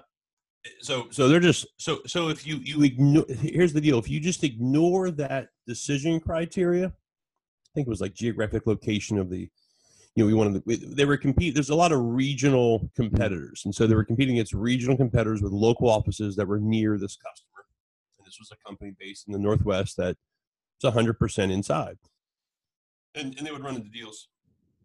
so 0.81 1.07
So 1.11 1.27
they're 1.27 1.39
just 1.39 1.65
so 1.77 1.99
so 2.05 2.29
if 2.29 2.45
you 2.45 2.57
you 2.57 2.83
ignore 2.83 3.25
here's 3.29 3.73
the 3.73 3.81
deal. 3.81 3.99
If 3.99 4.09
you 4.09 4.19
just 4.19 4.43
ignore 4.43 5.11
that 5.11 5.49
decision 5.67 6.19
criteria 6.19 6.87
i 6.87 7.69
think 7.75 7.87
it 7.87 7.89
was 7.89 8.01
like 8.01 8.13
geographic 8.13 8.65
location 8.65 9.17
of 9.19 9.29
the 9.29 9.49
you 10.15 10.23
know 10.23 10.25
we 10.25 10.33
wanted 10.33 10.65
to, 10.65 10.77
they 10.77 11.05
were 11.05 11.17
compete 11.17 11.53
there's 11.53 11.69
a 11.69 11.75
lot 11.75 11.91
of 11.91 11.99
regional 12.01 12.89
competitors 12.95 13.61
and 13.65 13.75
so 13.75 13.85
they 13.85 13.93
were 13.93 14.05
competing 14.05 14.35
against 14.35 14.53
regional 14.53 14.97
competitors 14.97 15.41
with 15.41 15.51
local 15.51 15.89
offices 15.89 16.35
that 16.35 16.47
were 16.47 16.59
near 16.59 16.97
this 16.97 17.17
customer. 17.17 17.65
And 18.17 18.25
this 18.25 18.37
was 18.39 18.51
a 18.51 18.67
company 18.67 18.95
based 18.97 19.27
in 19.27 19.33
the 19.33 19.39
northwest 19.39 19.97
that 19.97 20.17
was 20.81 20.93
100% 20.93 21.51
inside. 21.51 21.97
And, 23.15 23.37
and 23.37 23.45
they 23.45 23.51
would 23.51 23.63
run 23.63 23.75
into 23.75 23.89
deals 23.89 24.29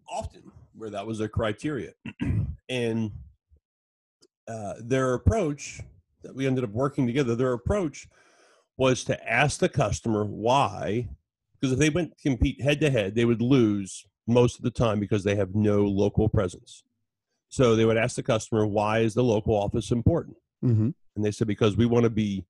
often 0.09 0.43
where 0.75 0.91
that 0.91 1.07
was 1.07 1.19
their 1.19 1.29
criteria. 1.29 1.93
And 2.69 3.11
uh, 4.49 4.75
their 4.81 5.15
approach 5.15 5.81
that 6.23 6.35
we 6.35 6.47
ended 6.47 6.65
up 6.65 6.71
working 6.71 7.07
together, 7.07 7.35
their 7.35 7.53
approach 7.53 8.09
was 8.77 9.05
to 9.05 9.31
ask 9.31 9.61
the 9.61 9.69
customer 9.69 10.25
why, 10.25 11.09
because 11.61 11.73
if 11.73 11.79
they 11.79 11.91
went 11.91 12.17
to 12.17 12.29
compete 12.29 12.61
head 12.61 12.81
to 12.81 12.91
head, 12.91 13.15
they 13.15 13.25
would 13.25 13.43
lose 13.43 14.05
most 14.27 14.57
of 14.57 14.63
the 14.63 14.71
time 14.71 15.01
because 15.01 15.25
they 15.25 15.35
have 15.35 15.55
no 15.55 15.83
local 15.83 16.29
presence. 16.29 16.85
So 17.49 17.77
they 17.77 17.85
would 17.85 17.97
ask 17.97 18.17
the 18.17 18.23
customer, 18.23 18.67
why 18.67 19.01
is 19.01 19.15
the 19.15 19.23
local 19.23 19.55
office 19.55 19.91
important? 19.91 20.37
Mm-hmm. 20.65 20.91
And 21.17 21.25
they 21.25 21.31
said, 21.31 21.49
because 21.49 21.77
we 21.77 21.87
want 21.87 22.05
to 22.05 22.11
be 22.11 22.47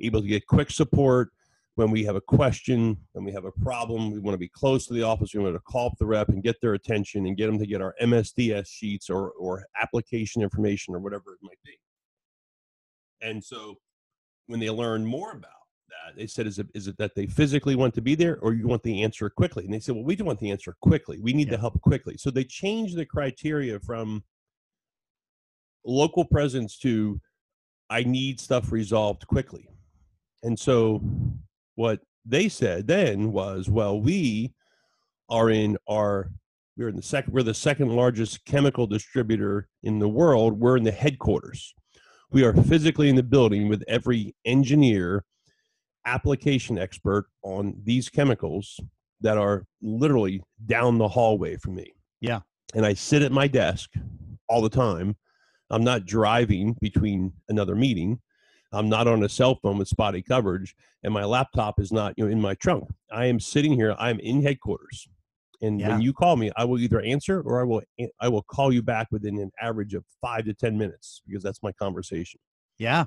able 0.00 0.22
to 0.22 0.28
get 0.28 0.46
quick 0.46 0.70
support 0.70 1.30
when 1.78 1.92
we 1.92 2.02
have 2.02 2.16
a 2.16 2.20
question, 2.20 2.96
when 3.12 3.24
we 3.24 3.30
have 3.30 3.44
a 3.44 3.52
problem. 3.52 4.10
We 4.10 4.18
want 4.18 4.34
to 4.34 4.38
be 4.38 4.48
close 4.48 4.84
to 4.88 4.94
the 4.94 5.04
office. 5.04 5.32
We 5.32 5.38
want 5.40 5.54
to 5.54 5.60
call 5.60 5.86
up 5.86 5.92
the 6.00 6.06
rep 6.06 6.28
and 6.28 6.42
get 6.42 6.60
their 6.60 6.74
attention 6.74 7.24
and 7.26 7.36
get 7.36 7.46
them 7.46 7.56
to 7.56 7.66
get 7.66 7.80
our 7.80 7.94
MSDS 8.02 8.66
sheets 8.66 9.08
or, 9.08 9.30
or 9.30 9.64
application 9.80 10.42
information 10.42 10.92
or 10.92 10.98
whatever 10.98 11.34
it 11.34 11.38
might 11.40 11.62
be. 11.64 11.78
And 13.22 13.42
so 13.42 13.76
when 14.48 14.58
they 14.58 14.70
learned 14.70 15.06
more 15.06 15.30
about 15.30 15.52
that, 15.90 16.16
they 16.16 16.26
said, 16.26 16.48
is 16.48 16.58
it, 16.58 16.66
is 16.74 16.88
it 16.88 16.98
that 16.98 17.14
they 17.14 17.26
physically 17.26 17.76
want 17.76 17.94
to 17.94 18.02
be 18.02 18.16
there 18.16 18.40
or 18.40 18.54
you 18.54 18.66
want 18.66 18.82
the 18.82 19.04
answer 19.04 19.30
quickly? 19.30 19.64
And 19.64 19.72
they 19.72 19.78
said, 19.78 19.94
well, 19.94 20.04
we 20.04 20.16
do 20.16 20.24
want 20.24 20.40
the 20.40 20.50
answer 20.50 20.74
quickly. 20.82 21.20
We 21.20 21.32
need 21.32 21.46
Yeah. 21.46 21.52
the 21.52 21.60
help 21.60 21.80
quickly. 21.80 22.16
So 22.16 22.32
they 22.32 22.42
changed 22.44 22.96
the 22.96 23.06
criteria 23.06 23.78
from 23.78 24.24
local 25.84 26.24
presence 26.24 26.76
to 26.78 27.20
I 27.88 28.02
need 28.02 28.40
stuff 28.40 28.72
resolved 28.72 29.28
quickly. 29.28 29.68
And 30.42 30.58
so 30.58 31.02
what 31.78 32.00
they 32.26 32.48
said 32.48 32.88
then 32.88 33.30
was, 33.30 33.70
well, 33.70 34.00
we 34.00 34.52
are 35.30 35.48
in 35.48 35.78
our 35.88 36.32
we're 36.76 36.88
in 36.88 36.96
the 36.96 37.02
second 37.02 37.32
we're 37.32 37.44
the 37.44 37.54
second 37.54 37.90
largest 37.90 38.44
chemical 38.46 38.88
distributor 38.88 39.68
in 39.84 40.00
the 40.00 40.08
world. 40.08 40.58
We're 40.58 40.76
in 40.76 40.82
the 40.82 40.90
headquarters. 40.90 41.72
We 42.32 42.42
are 42.42 42.52
physically 42.52 43.08
in 43.08 43.14
the 43.14 43.22
building 43.22 43.68
with 43.68 43.84
every 43.86 44.34
engineer, 44.44 45.24
application 46.04 46.78
expert 46.78 47.26
on 47.42 47.80
these 47.84 48.08
chemicals 48.08 48.80
that 49.20 49.38
are 49.38 49.64
literally 49.80 50.42
down 50.66 50.98
the 50.98 51.08
hallway 51.08 51.58
from 51.58 51.76
me. 51.76 51.94
Yeah. 52.20 52.40
And 52.74 52.84
I 52.84 52.94
sit 52.94 53.22
at 53.22 53.30
my 53.30 53.46
desk 53.46 53.90
all 54.48 54.62
the 54.62 54.68
time. 54.68 55.16
I'm 55.70 55.84
not 55.84 56.06
driving 56.06 56.76
between 56.80 57.34
another 57.48 57.76
meeting. 57.76 58.20
I'm 58.72 58.88
not 58.88 59.06
on 59.08 59.22
a 59.22 59.28
cell 59.28 59.54
phone 59.56 59.78
with 59.78 59.88
spotty 59.88 60.22
coverage, 60.22 60.74
and 61.02 61.12
my 61.14 61.24
laptop 61.24 61.80
is 61.80 61.90
not, 61.90 62.14
you 62.16 62.24
know, 62.24 62.30
in 62.30 62.40
my 62.40 62.54
trunk. 62.54 62.84
I 63.10 63.26
am 63.26 63.40
sitting 63.40 63.72
here. 63.72 63.94
I'm 63.98 64.20
in 64.20 64.42
headquarters, 64.42 65.08
and 65.62 65.80
Yeah. 65.80 65.88
when 65.88 66.02
you 66.02 66.12
call 66.12 66.36
me, 66.36 66.50
I 66.56 66.64
will 66.64 66.78
either 66.78 67.00
answer 67.00 67.40
or 67.40 67.60
I 67.60 67.64
will 67.64 67.82
eh, 67.98 68.08
I 68.20 68.28
will 68.28 68.42
call 68.42 68.72
you 68.72 68.82
back 68.82 69.08
within 69.10 69.38
an 69.38 69.50
average 69.60 69.94
of 69.94 70.04
five 70.20 70.44
to 70.46 70.54
ten 70.54 70.76
minutes 70.76 71.22
because 71.26 71.42
that's 71.42 71.62
my 71.62 71.72
conversation. 71.72 72.40
Yeah. 72.78 73.06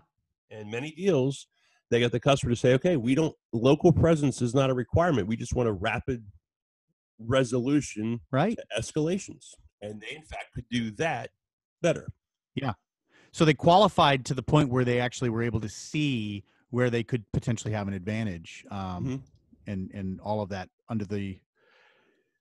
And 0.50 0.70
many 0.72 0.92
deals, 0.92 1.48
they 1.90 2.00
get 2.00 2.12
the 2.12 2.20
customer 2.20 2.50
to 2.52 2.56
say, 2.56 2.74
"Okay, 2.74 2.98
we 2.98 3.14
don't 3.16 3.36
local 3.54 3.92
presence 3.94 4.42
is 4.42 4.54
not 4.56 4.70
a 4.70 4.74
requirement. 4.74 5.28
We 5.28 5.36
just 5.38 5.54
want 5.54 5.70
a 5.70 5.74
rapid 5.74 6.26
resolution 7.20 8.22
Right. 8.32 8.58
to 8.58 8.66
escalations," 8.82 9.54
and 9.82 10.02
they 10.02 10.16
in 10.16 10.24
fact 10.24 10.54
could 10.56 10.66
do 10.70 10.92
that 10.92 11.32
better. 11.82 12.12
So 13.34 13.46
they 13.46 13.54
qualified 13.54 14.26
to 14.26 14.34
the 14.34 14.44
point 14.44 14.70
where 14.70 14.84
they 14.84 15.00
actually 15.00 15.30
were 15.30 15.42
able 15.42 15.62
to 15.62 15.70
see 15.70 16.44
where 16.70 16.90
they 16.90 17.04
could 17.04 17.24
potentially 17.32 17.74
have 17.74 17.88
an 17.88 17.94
advantage, 17.94 18.66
um, 18.72 19.06
Mhm. 19.06 19.22
and 19.68 19.92
and 19.94 20.20
all 20.22 20.42
of 20.42 20.50
that 20.50 20.70
under 20.90 21.06
the 21.06 21.40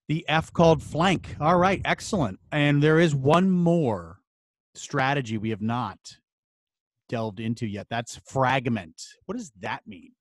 the 0.08 0.24
F 0.28 0.52
called 0.52 0.82
flank. 0.82 1.36
All 1.40 1.56
right, 1.56 1.80
excellent. 1.84 2.40
And 2.50 2.82
there 2.82 2.98
is 2.98 3.14
one 3.14 3.48
more 3.48 4.20
strategy 4.74 5.38
we 5.38 5.50
have 5.50 5.62
not 5.62 6.18
delved 7.08 7.38
into 7.38 7.64
yet. 7.66 7.88
That's 7.88 8.16
fragment. 8.16 9.00
What 9.26 9.36
does 9.36 9.52
that 9.60 9.86
mean? 9.86 10.16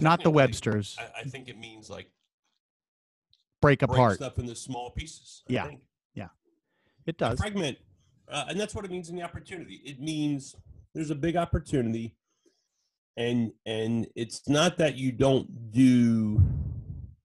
Not 0.00 0.22
the 0.22 0.30
Webster's. 0.30 0.96
I, 0.98 1.20
I 1.20 1.24
think 1.24 1.48
it 1.48 1.58
means 1.58 1.88
like 1.90 2.10
Break 3.60 3.80
break 3.80 3.82
apart. 3.90 4.16
stuff 4.16 4.38
into 4.38 4.54
small 4.56 4.90
pieces. 4.90 5.42
I 5.48 5.52
Yeah. 5.52 5.66
think. 5.66 5.82
It 7.06 7.18
does. 7.18 7.38
Fragment, 7.38 7.78
uh, 8.28 8.46
and 8.48 8.58
that's 8.58 8.74
what 8.74 8.84
it 8.84 8.90
means 8.90 9.10
in 9.10 9.16
the 9.16 9.22
opportunity. 9.22 9.80
It 9.84 10.00
means 10.00 10.56
there's 10.94 11.10
a 11.10 11.14
big 11.14 11.36
opportunity, 11.36 12.16
and 13.16 13.52
and 13.66 14.06
it's 14.14 14.48
not 14.48 14.78
that 14.78 14.96
you 14.96 15.12
don't 15.12 15.72
do. 15.72 16.42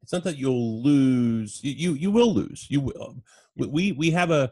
It's 0.02 0.12
not 0.12 0.24
that 0.24 0.38
you'll 0.38 0.82
lose. 0.82 1.64
You 1.64 1.72
you, 1.72 1.94
you 1.94 2.12
will 2.12 2.34
lose. 2.34 2.68
You 2.70 2.82
will. 2.82 3.16
We 3.56 3.94
we 3.94 4.12
have 4.12 4.32
a 4.32 4.52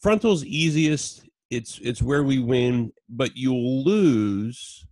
frontal's 0.00 0.44
easiest. 0.44 1.28
It's 1.50 1.78
it's 1.82 2.02
where 2.02 2.24
we 2.24 2.38
win, 2.38 2.92
but 3.08 3.36
you'll 3.36 3.84
lose 3.84 4.86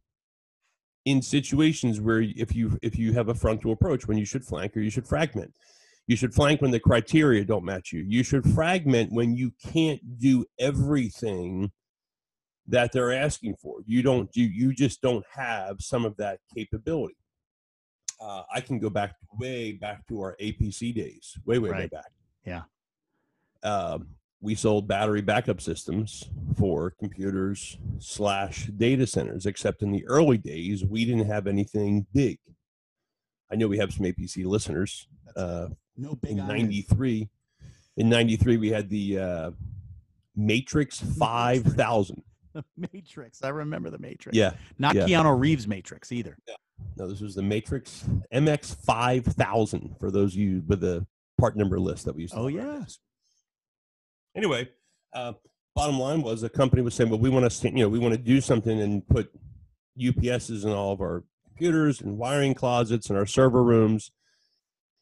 in 1.07 1.22
situations 1.22 2.00
where 2.00 2.20
if 2.20 2.55
you 2.55 2.79
if 2.83 2.98
you 2.98 3.12
have 3.12 3.29
a 3.29 3.35
frontal 3.35 3.72
approach 3.72 4.07
when 4.07 4.18
you 4.18 4.24
should 4.24 4.44
flank 4.44 4.76
or 4.76 4.81
you 4.81 4.90
should 4.90 5.07
fragment 5.07 5.55
you 6.06 6.16
should 6.16 6.34
flank 6.34 6.62
when 6.62 6.70
the 6.70 6.80
criteria 6.80 7.44
don't 7.44 7.64
match 7.64 7.92
you. 7.92 8.04
You 8.06 8.22
should 8.22 8.48
fragment 8.50 9.12
when 9.12 9.34
you 9.34 9.52
can't 9.72 10.18
do 10.18 10.44
everything 10.58 11.72
that 12.68 12.92
they're 12.92 13.12
asking 13.12 13.56
for. 13.56 13.78
You 13.86 14.02
don't 14.02 14.34
you, 14.36 14.44
you 14.44 14.72
just 14.72 15.02
don't 15.02 15.24
have 15.34 15.76
some 15.80 16.04
of 16.04 16.16
that 16.16 16.40
capability. 16.54 17.16
Uh, 18.18 18.42
i 18.50 18.62
can 18.62 18.78
go 18.78 18.88
back 18.88 19.14
way 19.38 19.72
back 19.72 20.06
to 20.06 20.22
our 20.22 20.34
apc 20.40 20.94
days 20.94 21.36
way 21.44 21.58
way 21.58 21.68
right. 21.68 21.80
way 21.80 21.86
back. 21.88 22.10
Yeah. 22.46 22.62
Um, 23.62 24.08
we 24.40 24.54
sold 24.54 24.88
battery 24.88 25.20
backup 25.20 25.60
systems 25.60 26.30
for 26.56 26.92
computers 26.98 27.76
slash 27.98 28.66
data 28.76 29.06
centers 29.06 29.44
except 29.44 29.82
in 29.82 29.92
the 29.92 30.06
early 30.06 30.38
days 30.38 30.84
we 30.84 31.04
didn't 31.04 31.26
have 31.26 31.46
anything 31.46 32.06
big. 32.14 32.38
I 33.52 33.56
know 33.56 33.68
we 33.68 33.78
have 33.78 33.92
some 33.92 34.06
apc 34.06 34.46
listeners 34.46 35.08
uh, 35.36 35.68
no 35.96 36.14
big 36.14 36.32
in 36.32 36.46
93 36.46 37.28
in 37.96 38.09
93 38.09 38.56
we 38.56 38.70
had 38.70 38.88
the 38.88 39.18
uh, 39.18 39.50
matrix 40.35 41.00
5000 41.18 42.22
matrix. 42.92 43.44
I 43.44 43.48
remember 43.48 43.90
the 43.90 43.98
matrix. 43.98 44.37
Yeah 44.37 44.52
not 44.78 44.94
yeah. 44.94 45.06
keanu 45.06 45.38
reeves 45.38 45.68
matrix 45.68 46.12
either. 46.12 46.37
Yeah. 46.48 46.54
no 46.96 47.09
this 47.09 47.20
was 47.20 47.35
the 47.35 47.42
matrix 47.42 48.04
mx 48.32 48.76
5000 48.76 49.96
for 49.98 50.11
those 50.11 50.32
of 50.32 50.38
you 50.38 50.62
with 50.66 50.80
the 50.80 51.06
part 51.38 51.56
number 51.56 51.78
list 51.78 52.06
that 52.06 52.14
we 52.14 52.22
used 52.22 52.35
to 52.35 52.40
oh 52.40 52.46
yeah 52.46 52.85
anyway, 54.37 54.68
uh, 55.14 55.32
bottom 55.74 55.98
line 55.98 56.22
was 56.22 56.42
the 56.42 56.48
company 56.48 56.82
was 56.82 56.94
saying, 56.94 57.11
well, 57.11 57.18
we 57.18 57.30
want 57.30 57.50
to, 57.50 57.68
you 57.68 57.78
know, 57.78 57.88
we 57.88 57.98
want 57.98 58.12
to 58.14 58.20
do 58.20 58.40
something 58.40 58.80
and 58.80 59.06
put 59.09 59.32
UPSs 59.98 60.64
in 60.64 60.70
all 60.70 60.92
of 60.92 61.00
our 61.00 61.24
computers 61.46 62.00
and 62.00 62.18
wiring 62.18 62.54
closets 62.54 63.09
and 63.09 63.18
our 63.18 63.26
server 63.26 63.64
rooms. 63.64 64.12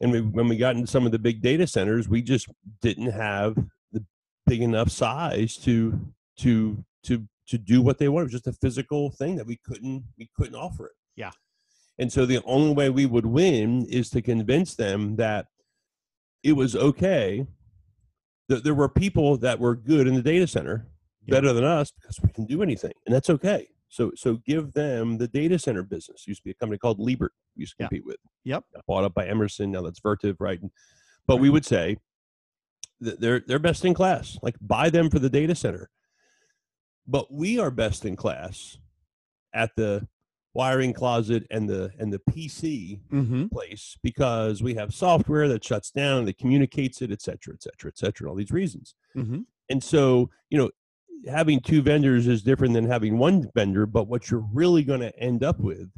And 0.01 0.11
we, 0.11 0.21
when 0.21 0.47
we 0.47 0.57
got 0.57 0.75
into 0.75 0.87
some 0.87 1.05
of 1.05 1.11
the 1.11 1.19
big 1.19 1.41
data 1.41 1.65
centers, 1.67 2.09
we 2.09 2.21
just 2.21 2.47
didn't 2.81 3.11
have 3.11 3.55
the 3.91 4.03
big 4.45 4.61
enough 4.61 4.89
size 4.89 5.57
to 5.57 5.99
to 6.37 6.83
to 7.03 7.25
to 7.47 7.57
do 7.57 7.81
what 7.81 7.97
they 7.97 8.09
wanted. 8.09 8.23
It 8.23 8.33
was 8.33 8.41
just 8.43 8.47
a 8.47 8.53
physical 8.53 9.11
thing 9.11 9.35
that 9.37 9.47
we 9.47 9.57
couldn't 9.57 10.03
we 10.17 10.29
couldn't 10.35 10.55
offer 10.55 10.87
it. 10.87 10.93
Yeah. 11.15 11.31
And 11.97 12.11
so 12.11 12.25
the 12.25 12.43
only 12.43 12.73
way 12.73 12.89
we 12.89 13.05
would 13.05 13.25
win 13.25 13.85
is 13.85 14.09
to 14.09 14.21
convince 14.21 14.75
them 14.75 15.15
that 15.15 15.47
it 16.43 16.53
was 16.53 16.75
okay 16.75 17.47
That 18.49 18.63
there 18.63 18.73
were 18.73 18.89
people 18.89 19.37
that 19.37 19.59
were 19.59 19.75
good 19.75 20.07
in 20.07 20.15
the 20.15 20.21
data 20.21 20.45
center 20.47 20.87
better 21.27 21.53
than 21.53 21.63
us 21.63 21.91
because 21.91 22.19
we 22.21 22.29
can 22.29 22.45
do 22.45 22.61
anything 22.61 22.93
and 23.05 23.15
that's 23.15 23.31
okay 23.31 23.67
so 23.95 24.11
so 24.15 24.37
give 24.45 24.73
them 24.73 25.17
the 25.17 25.27
data 25.27 25.57
center 25.57 25.83
business 25.83 26.27
used 26.27 26.41
to 26.41 26.45
be 26.45 26.51
a 26.51 26.55
company 26.55 26.77
called 26.77 26.99
liebert 26.99 27.31
we 27.55 27.61
used 27.61 27.75
to 27.77 27.83
compete 27.83 28.03
yeah. 28.03 28.07
with 28.07 28.17
yep 28.43 28.63
bought 28.87 29.03
up 29.03 29.13
by 29.13 29.25
emerson 29.25 29.71
now 29.71 29.81
that's 29.81 29.99
vertiv 29.99 30.35
right 30.39 30.59
but 31.27 31.37
we 31.37 31.49
would 31.49 31.65
say 31.65 31.97
that 32.99 33.19
they're 33.19 33.41
they're 33.47 33.59
best 33.59 33.85
in 33.85 33.93
class 33.93 34.37
like 34.41 34.55
buy 34.61 34.89
them 34.89 35.09
for 35.09 35.19
the 35.19 35.29
data 35.29 35.55
center 35.55 35.89
but 37.07 37.31
we 37.31 37.59
are 37.59 37.71
best 37.71 38.05
in 38.05 38.15
class 38.15 38.77
at 39.53 39.71
the 39.77 40.07
wiring 40.55 40.93
closet 40.93 41.45
and 41.51 41.69
the 41.69 41.91
and 41.99 42.11
the 42.11 42.21
PC 42.31 42.99
mm-hmm. 43.11 43.47
place 43.47 43.97
because 44.01 44.63
we 44.63 44.73
have 44.73 44.93
software 44.93 45.47
that 45.49 45.63
shuts 45.63 45.91
down, 45.91 46.25
that 46.25 46.37
communicates 46.37 47.01
it, 47.01 47.11
et 47.11 47.21
cetera, 47.21 47.53
et 47.53 47.61
cetera, 47.61 47.89
et 47.89 47.97
cetera, 47.97 48.29
all 48.29 48.35
these 48.35 48.51
reasons. 48.51 48.95
Mm-hmm. 49.15 49.41
And 49.69 49.83
so, 49.83 50.29
you 50.49 50.57
know, 50.57 50.71
having 51.27 51.59
two 51.59 51.81
vendors 51.81 52.27
is 52.27 52.43
different 52.43 52.73
than 52.73 52.87
having 52.87 53.17
one 53.17 53.49
vendor, 53.55 53.85
but 53.85 54.07
what 54.07 54.29
you're 54.29 54.45
really 54.53 54.83
going 54.83 54.99
to 55.01 55.17
end 55.19 55.43
up 55.43 55.59
with 55.59 55.89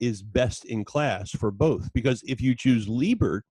is 0.00 0.22
best 0.22 0.64
in 0.64 0.84
class 0.84 1.30
for 1.30 1.50
both. 1.50 1.92
Because 1.92 2.22
if 2.26 2.40
you 2.40 2.54
choose 2.54 2.88
Liebert 2.88 3.42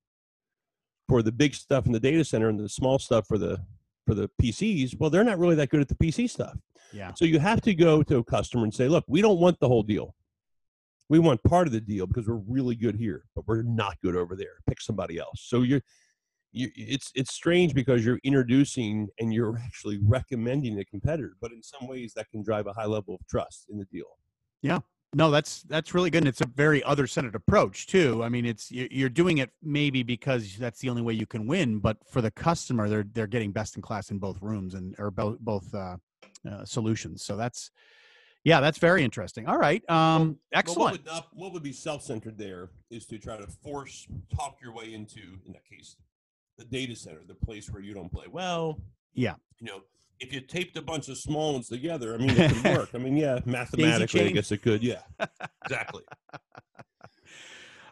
for 1.07 1.21
the 1.21 1.31
big 1.31 1.55
stuff 1.55 1.85
in 1.85 1.91
the 1.91 1.99
data 1.99 2.23
center 2.23 2.49
and 2.49 2.59
the 2.59 2.69
small 2.69 2.99
stuff 2.99 3.27
for 3.27 3.37
the 3.37 3.59
for 4.05 4.13
the 4.13 4.29
PCs, 4.39 4.99
well, 4.99 5.09
they're 5.09 5.23
not 5.23 5.39
really 5.39 5.55
that 5.55 5.69
good 5.69 5.81
at 5.81 5.87
the 5.87 5.95
PC 5.95 6.29
stuff. 6.29 6.55
Yeah. 6.93 7.11
So 7.15 7.25
you 7.25 7.39
have 7.39 7.61
to 7.61 7.73
go 7.73 8.03
to 8.03 8.17
a 8.17 8.23
customer 8.23 8.63
and 8.63 8.73
say, 8.73 8.87
look, 8.87 9.03
we 9.07 9.21
don't 9.21 9.39
want 9.39 9.59
the 9.59 9.67
whole 9.67 9.81
deal 9.81 10.13
we 11.09 11.19
want 11.19 11.43
part 11.43 11.67
of 11.67 11.73
the 11.73 11.81
deal 11.81 12.07
because 12.07 12.27
we're 12.27 12.35
really 12.35 12.75
good 12.75 12.95
here, 12.95 13.25
but 13.35 13.47
we're 13.47 13.61
not 13.61 13.99
good 14.01 14.15
over 14.15 14.35
there. 14.35 14.59
Pick 14.67 14.81
somebody 14.81 15.19
else. 15.19 15.43
So 15.45 15.61
you're, 15.61 15.81
you, 16.55 16.71
it's 16.75 17.11
it's 17.15 17.33
strange 17.33 17.73
because 17.73 18.05
you're 18.05 18.19
introducing 18.23 19.07
and 19.19 19.33
you're 19.33 19.57
actually 19.65 19.99
recommending 20.03 20.79
a 20.79 20.85
competitor, 20.85 21.35
but 21.41 21.51
in 21.51 21.61
some 21.61 21.87
ways 21.87 22.13
that 22.15 22.29
can 22.31 22.41
drive 22.41 22.67
a 22.67 22.73
high 22.73 22.85
level 22.85 23.15
of 23.15 23.27
trust 23.27 23.65
in 23.69 23.77
the 23.77 23.85
deal. 23.85 24.17
Yeah, 24.61 24.79
no, 25.13 25.29
that's 25.31 25.63
that's 25.63 25.93
really 25.93 26.09
good, 26.09 26.19
and 26.19 26.27
it's 26.27 26.41
a 26.41 26.47
very 26.55 26.83
other-centered 26.83 27.35
approach 27.35 27.87
too. 27.87 28.23
I 28.23 28.29
mean, 28.29 28.45
it's 28.45 28.71
you're 28.71 29.09
doing 29.09 29.39
it 29.39 29.51
maybe 29.61 30.01
because 30.01 30.57
that's 30.57 30.79
the 30.79 30.89
only 30.89 31.01
way 31.01 31.13
you 31.13 31.25
can 31.25 31.45
win, 31.45 31.79
but 31.79 31.97
for 32.09 32.21
the 32.21 32.31
customer, 32.31 32.89
they're 32.89 33.05
they're 33.13 33.27
getting 33.27 33.51
best 33.51 33.75
in 33.75 33.81
class 33.81 34.09
in 34.11 34.17
both 34.17 34.41
rooms 34.41 34.73
and 34.73 34.95
or 34.97 35.11
both 35.11 35.39
both 35.39 35.73
uh, 35.75 35.97
uh, 36.49 36.65
solutions. 36.65 37.23
So 37.23 37.35
that's 37.35 37.71
yeah, 38.45 38.61
that's 38.61 38.77
very 38.77 39.03
interesting. 39.03 39.47
All 39.47 39.57
right. 39.57 39.87
Um, 39.89 40.37
excellent. 40.53 40.77
Well, 40.77 40.85
what, 40.85 40.91
would 40.93 41.05
not, 41.05 41.27
what 41.33 41.53
would 41.53 41.63
be 41.63 41.73
self-centered 41.73 42.37
there 42.37 42.69
is 42.91 43.07
to 43.07 43.17
try 43.17 43.37
to 43.37 43.47
force 43.47 44.07
talk 44.33 44.57
your 44.61 44.71
way 44.71 44.93
into, 44.93 45.39
in 45.47 45.53
that 45.53 45.65
case, 45.65 45.95
the 46.57 46.65
data 46.65 46.95
center, 46.95 47.21
the 47.27 47.35
place 47.35 47.69
where 47.69 47.81
you 47.81 47.93
don't 47.93 48.11
play. 48.11 48.25
Well, 48.29 48.79
yeah, 49.13 49.35
you 49.59 49.67
know, 49.67 49.81
if 50.19 50.33
you 50.33 50.41
taped 50.41 50.77
a 50.77 50.81
bunch 50.81 51.09
of 51.09 51.17
small 51.17 51.53
ones 51.53 51.69
together, 51.69 52.13
I 52.13 52.17
mean, 52.17 52.29
it 52.31 52.51
could 52.51 52.77
work. 52.77 52.89
I 52.93 52.97
mean, 52.99 53.17
yeah, 53.17 53.39
mathematically, 53.45 54.27
I 54.27 54.31
guess 54.31 54.51
it 54.51 54.61
could. 54.61 54.83
Yeah, 54.83 55.01
exactly. 55.65 56.03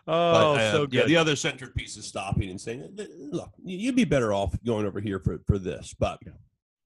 Oh, 0.05 0.33
but, 0.55 0.59
uh, 0.59 0.71
so 0.71 0.85
good. 0.85 0.93
Yeah, 0.93 1.05
the 1.05 1.17
other 1.17 1.35
centered 1.35 1.73
piece 1.75 1.95
is 1.97 2.05
stopping 2.05 2.49
and 2.49 2.59
saying, 2.59 2.97
"Look, 3.31 3.51
you'd 3.63 3.95
be 3.95 4.05
better 4.05 4.33
off 4.33 4.55
going 4.65 4.85
over 4.85 4.99
here 4.99 5.19
for 5.19 5.39
for 5.45 5.57
this." 5.57 5.93
But 5.97 6.19
yeah. 6.25 6.33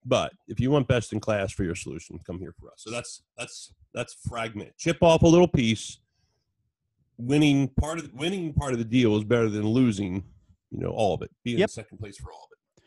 But 0.08 0.32
if 0.48 0.62
you 0.62 0.72
want 0.72 0.88
best 0.88 1.12
in 1.12 1.20
class 1.20 1.52
for 1.52 1.66
your 1.66 1.76
solution, 1.76 2.18
come 2.26 2.40
here 2.40 2.54
for 2.58 2.68
us. 2.68 2.76
So 2.78 2.90
that's 2.90 3.24
that's 3.38 3.74
that's 3.94 4.14
fragment. 4.14 4.72
Chip 4.78 4.98
off 5.02 5.24
a 5.24 5.28
little 5.28 5.48
piece. 5.48 6.00
Winning 7.18 7.68
part 7.68 7.98
of 7.98 8.06
the, 8.06 8.16
winning 8.16 8.54
part 8.54 8.72
of 8.72 8.80
the 8.80 8.86
deal 8.86 9.18
is 9.18 9.24
better 9.24 9.50
than 9.50 9.68
losing, 9.68 10.24
you 10.72 10.80
know, 10.80 10.90
all 10.90 11.14
of 11.14 11.22
it. 11.22 11.32
Being 11.44 11.60
yep. 11.60 11.70
second 11.70 11.98
place 11.98 12.18
for 12.18 12.32
all 12.32 12.46
of 12.46 12.50
it. 12.52 12.84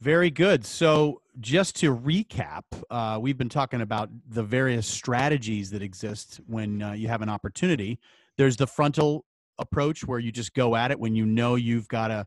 Very 0.00 0.30
good. 0.30 0.64
So, 0.64 1.22
just 1.40 1.76
to 1.76 1.96
recap, 1.96 2.62
uh, 2.90 3.18
we've 3.20 3.38
been 3.38 3.48
talking 3.48 3.82
about 3.82 4.10
the 4.28 4.42
various 4.42 4.86
strategies 4.86 5.70
that 5.70 5.80
exist 5.80 6.40
when 6.46 6.82
uh, 6.82 6.92
you 6.92 7.08
have 7.08 7.22
an 7.22 7.28
opportunity. 7.28 8.00
There's 8.36 8.56
the 8.56 8.66
frontal 8.66 9.24
approach 9.58 10.04
where 10.04 10.18
you 10.18 10.32
just 10.32 10.54
go 10.54 10.74
at 10.74 10.90
it 10.90 10.98
when 10.98 11.14
you 11.14 11.24
know 11.24 11.54
you've 11.54 11.88
got 11.88 12.10
a 12.10 12.26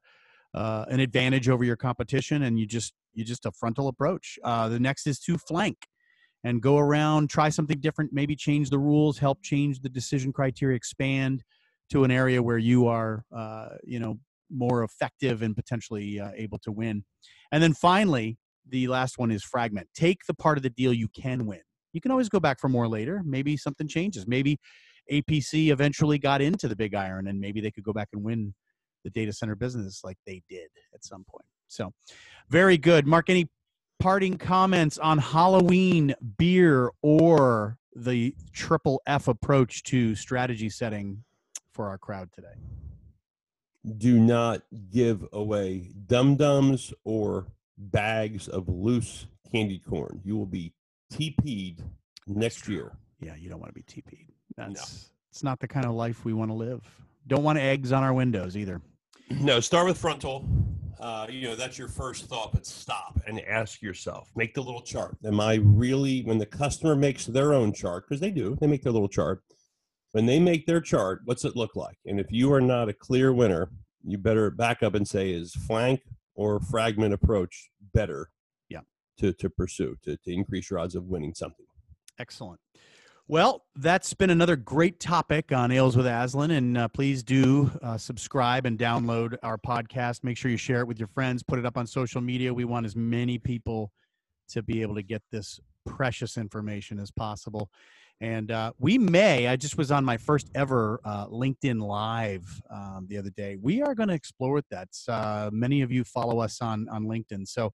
uh, 0.54 0.86
an 0.88 1.02
advantage 1.02 1.50
over 1.50 1.65
your 1.65 1.76
competition, 1.76 2.44
and 2.44 2.58
you 2.58 2.65
just 2.65 2.94
you 3.13 3.26
just 3.26 3.46
a 3.46 3.52
frontal 3.52 3.89
approach. 3.89 4.39
Uh, 4.44 4.70
the 4.70 4.80
next 4.80 5.06
is 5.06 5.20
to 5.20 5.38
flank 5.38 5.78
and 6.46 6.62
go 6.62 6.78
around, 6.78 7.30
try 7.30 7.50
something 7.50 7.80
different, 7.80 8.13
maybe 8.13 8.36
change 8.36 8.70
the 8.70 8.80
rules, 8.80 9.18
help 9.18 9.41
change 9.41 9.82
the 9.82 9.89
decision 9.89 10.32
criteria, 10.32 10.78
expand 10.78 11.44
to 11.89 12.04
an 12.04 12.12
area 12.12 12.41
where 12.41 12.58
you 12.58 12.88
are, 12.88 13.26
uh, 13.36 13.70
you 13.84 14.00
know, 14.00 14.18
more 14.50 14.84
effective 14.84 15.42
and 15.42 15.56
potentially 15.56 16.20
uh, 16.20 16.32
able 16.36 16.60
to 16.60 16.72
win. 16.72 17.04
And 17.52 17.62
then 17.62 17.74
finally, 17.74 18.38
the 18.68 18.88
last 18.88 19.18
one 19.18 19.32
is 19.32 19.44
fragment. 19.44 19.88
Take 19.96 20.26
the 20.28 20.34
part 20.34 20.58
of 20.58 20.64
the 20.64 20.70
deal 20.70 20.94
you 20.94 21.08
can 21.10 21.46
win. 21.46 21.62
You 21.94 22.02
can 22.02 22.12
always 22.12 22.30
go 22.30 22.40
back 22.40 22.60
for 22.60 22.70
more 22.70 22.88
later. 22.88 23.22
Maybe 23.26 23.56
something 23.58 23.88
changes. 23.88 24.28
Maybe 24.28 24.58
APC 25.12 25.72
eventually 25.72 26.18
got 26.18 26.42
into 26.42 26.68
the 26.68 26.76
big 26.76 26.96
iron 26.96 27.28
and 27.28 27.40
maybe 27.40 27.62
they 27.62 27.72
could 27.72 27.84
go 27.84 27.94
back 27.94 28.10
and 28.14 28.24
win 28.24 28.54
the 29.04 29.10
data 29.12 29.32
center 29.32 29.56
business 29.56 30.02
like 30.04 30.18
they 30.26 30.42
did 30.50 30.68
at 30.94 31.06
some 31.06 31.24
point. 31.30 31.46
So, 31.68 31.92
very 32.50 32.78
good. 32.78 33.08
Mark, 33.08 33.30
any 33.30 33.48
parting 34.00 34.38
comments 34.38 34.98
on 34.98 35.20
Halloween 35.20 36.16
beer 36.38 36.92
or 37.02 37.78
the 37.96 38.36
triple 38.52 39.02
F 39.08 39.28
approach 39.28 39.84
to 39.84 40.16
strategy 40.16 40.70
setting 40.70 41.24
for 41.72 41.88
our 41.88 41.98
crowd 41.98 42.30
today? 42.34 42.56
Do 43.98 44.19
not 44.19 44.62
give 44.91 45.26
away 45.32 45.91
dum 46.08 46.36
dums 46.38 46.93
or 47.04 47.48
bags 47.78 48.48
of 48.48 48.67
loose 48.67 49.28
candy 49.52 49.80
corn. 49.80 50.21
You 50.24 50.36
will 50.36 50.45
be 50.45 50.74
TP'd 51.13 51.84
next 52.28 52.67
year. 52.67 52.91
Yeah, 53.19 53.36
you 53.36 53.50
don't 53.50 53.60
want 53.60 53.74
to 53.74 53.80
be 53.80 53.84
TP'd. 53.84 54.32
That's 54.58 54.74
no. 54.74 55.10
it's 55.32 55.43
not 55.43 55.60
the 55.60 55.67
kind 55.67 55.86
of 55.86 55.93
life 55.93 56.26
we 56.26 56.34
want 56.34 56.50
to 56.50 56.56
live. 56.56 56.82
Don't 57.28 57.43
want 57.43 57.58
eggs 57.60 57.91
on 57.91 58.04
our 58.04 58.13
windows 58.13 58.58
either. 58.58 58.82
no, 59.30 59.60
start 59.60 59.88
with 59.88 59.98
frontal. 59.98 60.45
Uh, 61.00 61.28
you 61.30 61.48
know, 61.48 61.56
that's 61.56 61.78
your 61.78 61.88
first 61.88 62.26
thought, 62.26 62.54
but 62.54 62.65
stop 62.65 63.19
and 63.28 63.41
ask 63.41 63.82
yourself. 63.82 64.32
Make 64.36 64.54
the 64.54 64.62
little 64.62 64.82
chart. 64.82 65.17
Am 65.26 65.39
I 65.39 65.56
really, 65.56 66.21
when 66.21 66.38
the 66.38 66.45
customer 66.45 66.95
makes 66.95 67.26
their 67.26 67.54
own 67.54 67.74
chart, 67.74 68.06
because 68.08 68.21
they 68.21 68.32
do, 68.32 68.58
they 68.62 68.67
make 68.67 68.82
their 68.82 68.93
little 68.93 69.10
chart. 69.10 69.43
When 70.15 70.25
they 70.25 70.39
make 70.39 70.65
their 70.65 70.80
chart, 70.80 71.23
what's 71.25 71.43
it 71.43 71.58
look 71.58 71.75
like? 71.75 71.97
And 72.06 72.21
if 72.21 72.32
you 72.32 72.54
are 72.54 72.62
not 72.62 72.88
a 72.88 72.93
clear 72.93 73.34
winner, 73.34 73.67
you 74.01 74.17
better 74.17 74.49
back 74.49 74.82
up 74.82 74.95
and 74.95 75.06
say, 75.06 75.32
is 75.32 75.54
flank 75.54 76.04
or 76.36 76.62
fragment 76.62 77.13
approach 77.13 77.69
better? 77.93 78.30
Yeah. 78.69 78.80
To, 79.17 79.34
to 79.34 79.49
pursue, 79.49 79.97
to, 80.06 80.15
to 80.15 80.32
increase 80.32 80.69
your 80.69 80.80
odds 80.80 80.95
of 80.95 81.04
winning 81.04 81.34
something. 81.34 81.65
Excellent. 82.17 82.62
Well, 83.28 83.65
that's 83.75 84.13
been 84.13 84.30
another 84.30 84.56
great 84.56 85.01
topic 85.01 85.51
on 85.51 85.69
Ales 85.69 85.97
with 85.97 86.08
Aslan. 86.08 86.51
And 86.51 86.78
uh, 86.78 86.88
please 86.88 87.21
do 87.21 87.69
uh, 87.84 87.97
subscribe 87.97 88.65
and 88.65 88.80
download 88.80 89.36
our 89.43 89.58
podcast. 89.58 90.23
Make 90.23 90.38
sure 90.38 90.49
you 90.49 90.56
share 90.56 90.80
it 90.80 90.88
with 90.88 90.97
your 90.97 91.10
friends, 91.10 91.43
put 91.43 91.60
it 91.60 91.65
up 91.65 91.78
on 91.78 91.86
social 91.86 92.21
media. 92.21 92.54
We 92.54 92.63
want 92.63 92.86
as 92.86 92.95
many 92.95 93.38
people 93.38 93.91
to 94.47 94.63
be 94.63 94.82
able 94.82 94.95
to 94.95 95.04
get 95.04 95.23
this 95.30 95.60
precious 95.86 96.38
information 96.38 96.99
as 96.99 97.12
possible. 97.12 97.69
And 98.21 98.49
uh, 98.49 98.71
we 98.80 98.97
may, 98.97 99.47
I 99.47 99.56
just 99.56 99.78
was 99.78 99.91
on 99.91 100.06
my 100.06 100.17
first 100.17 100.49
ever 100.56 101.01
uh, 101.04 101.28
LinkedIn 101.28 101.82
Live 101.82 102.62
um, 102.71 103.06
the 103.10 103.17
other 103.17 103.30
day. 103.32 103.58
We 103.62 103.82
are 103.82 103.93
going 103.93 104.10
to 104.10 104.15
explore 104.15 104.62
that. 104.71 104.88
Uh, 105.08 105.49
many 105.51 105.82
of 105.82 105.91
you 105.91 106.04
follow 106.04 106.39
us 106.39 106.62
on, 106.62 106.88
on 106.89 107.06
LinkedIn. 107.06 107.47
So, 107.47 107.73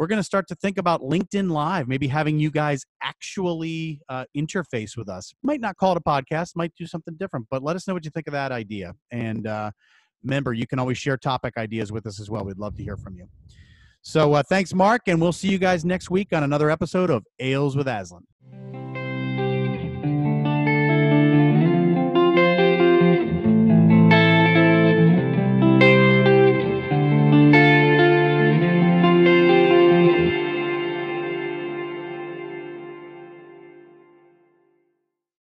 we're 0.00 0.06
going 0.06 0.18
to 0.18 0.24
start 0.24 0.48
to 0.48 0.54
think 0.54 0.78
about 0.78 1.02
LinkedIn 1.02 1.50
Live, 1.50 1.86
maybe 1.86 2.08
having 2.08 2.38
you 2.38 2.50
guys 2.50 2.86
actually 3.02 4.00
uh, 4.08 4.24
interface 4.34 4.96
with 4.96 5.10
us. 5.10 5.34
Might 5.42 5.60
not 5.60 5.76
call 5.76 5.92
it 5.92 5.98
a 5.98 6.00
podcast, 6.00 6.56
might 6.56 6.72
do 6.74 6.86
something 6.86 7.16
different, 7.20 7.48
but 7.50 7.62
let 7.62 7.76
us 7.76 7.86
know 7.86 7.92
what 7.92 8.06
you 8.06 8.10
think 8.10 8.26
of 8.26 8.32
that 8.32 8.50
idea. 8.50 8.94
And 9.10 9.46
uh, 9.46 9.72
remember, 10.24 10.54
you 10.54 10.66
can 10.66 10.78
always 10.78 10.96
share 10.96 11.18
topic 11.18 11.58
ideas 11.58 11.92
with 11.92 12.06
us 12.06 12.18
as 12.18 12.30
well. 12.30 12.46
We'd 12.46 12.56
love 12.56 12.76
to 12.76 12.82
hear 12.82 12.96
from 12.96 13.18
you. 13.18 13.28
So 14.00 14.32
uh, 14.32 14.42
thanks, 14.48 14.72
Mark, 14.72 15.02
and 15.06 15.20
we'll 15.20 15.32
see 15.32 15.48
you 15.48 15.58
guys 15.58 15.84
next 15.84 16.08
week 16.08 16.28
on 16.32 16.44
another 16.44 16.70
episode 16.70 17.10
of 17.10 17.26
Ales 17.38 17.76
with 17.76 17.86
Aslan. 17.86 18.26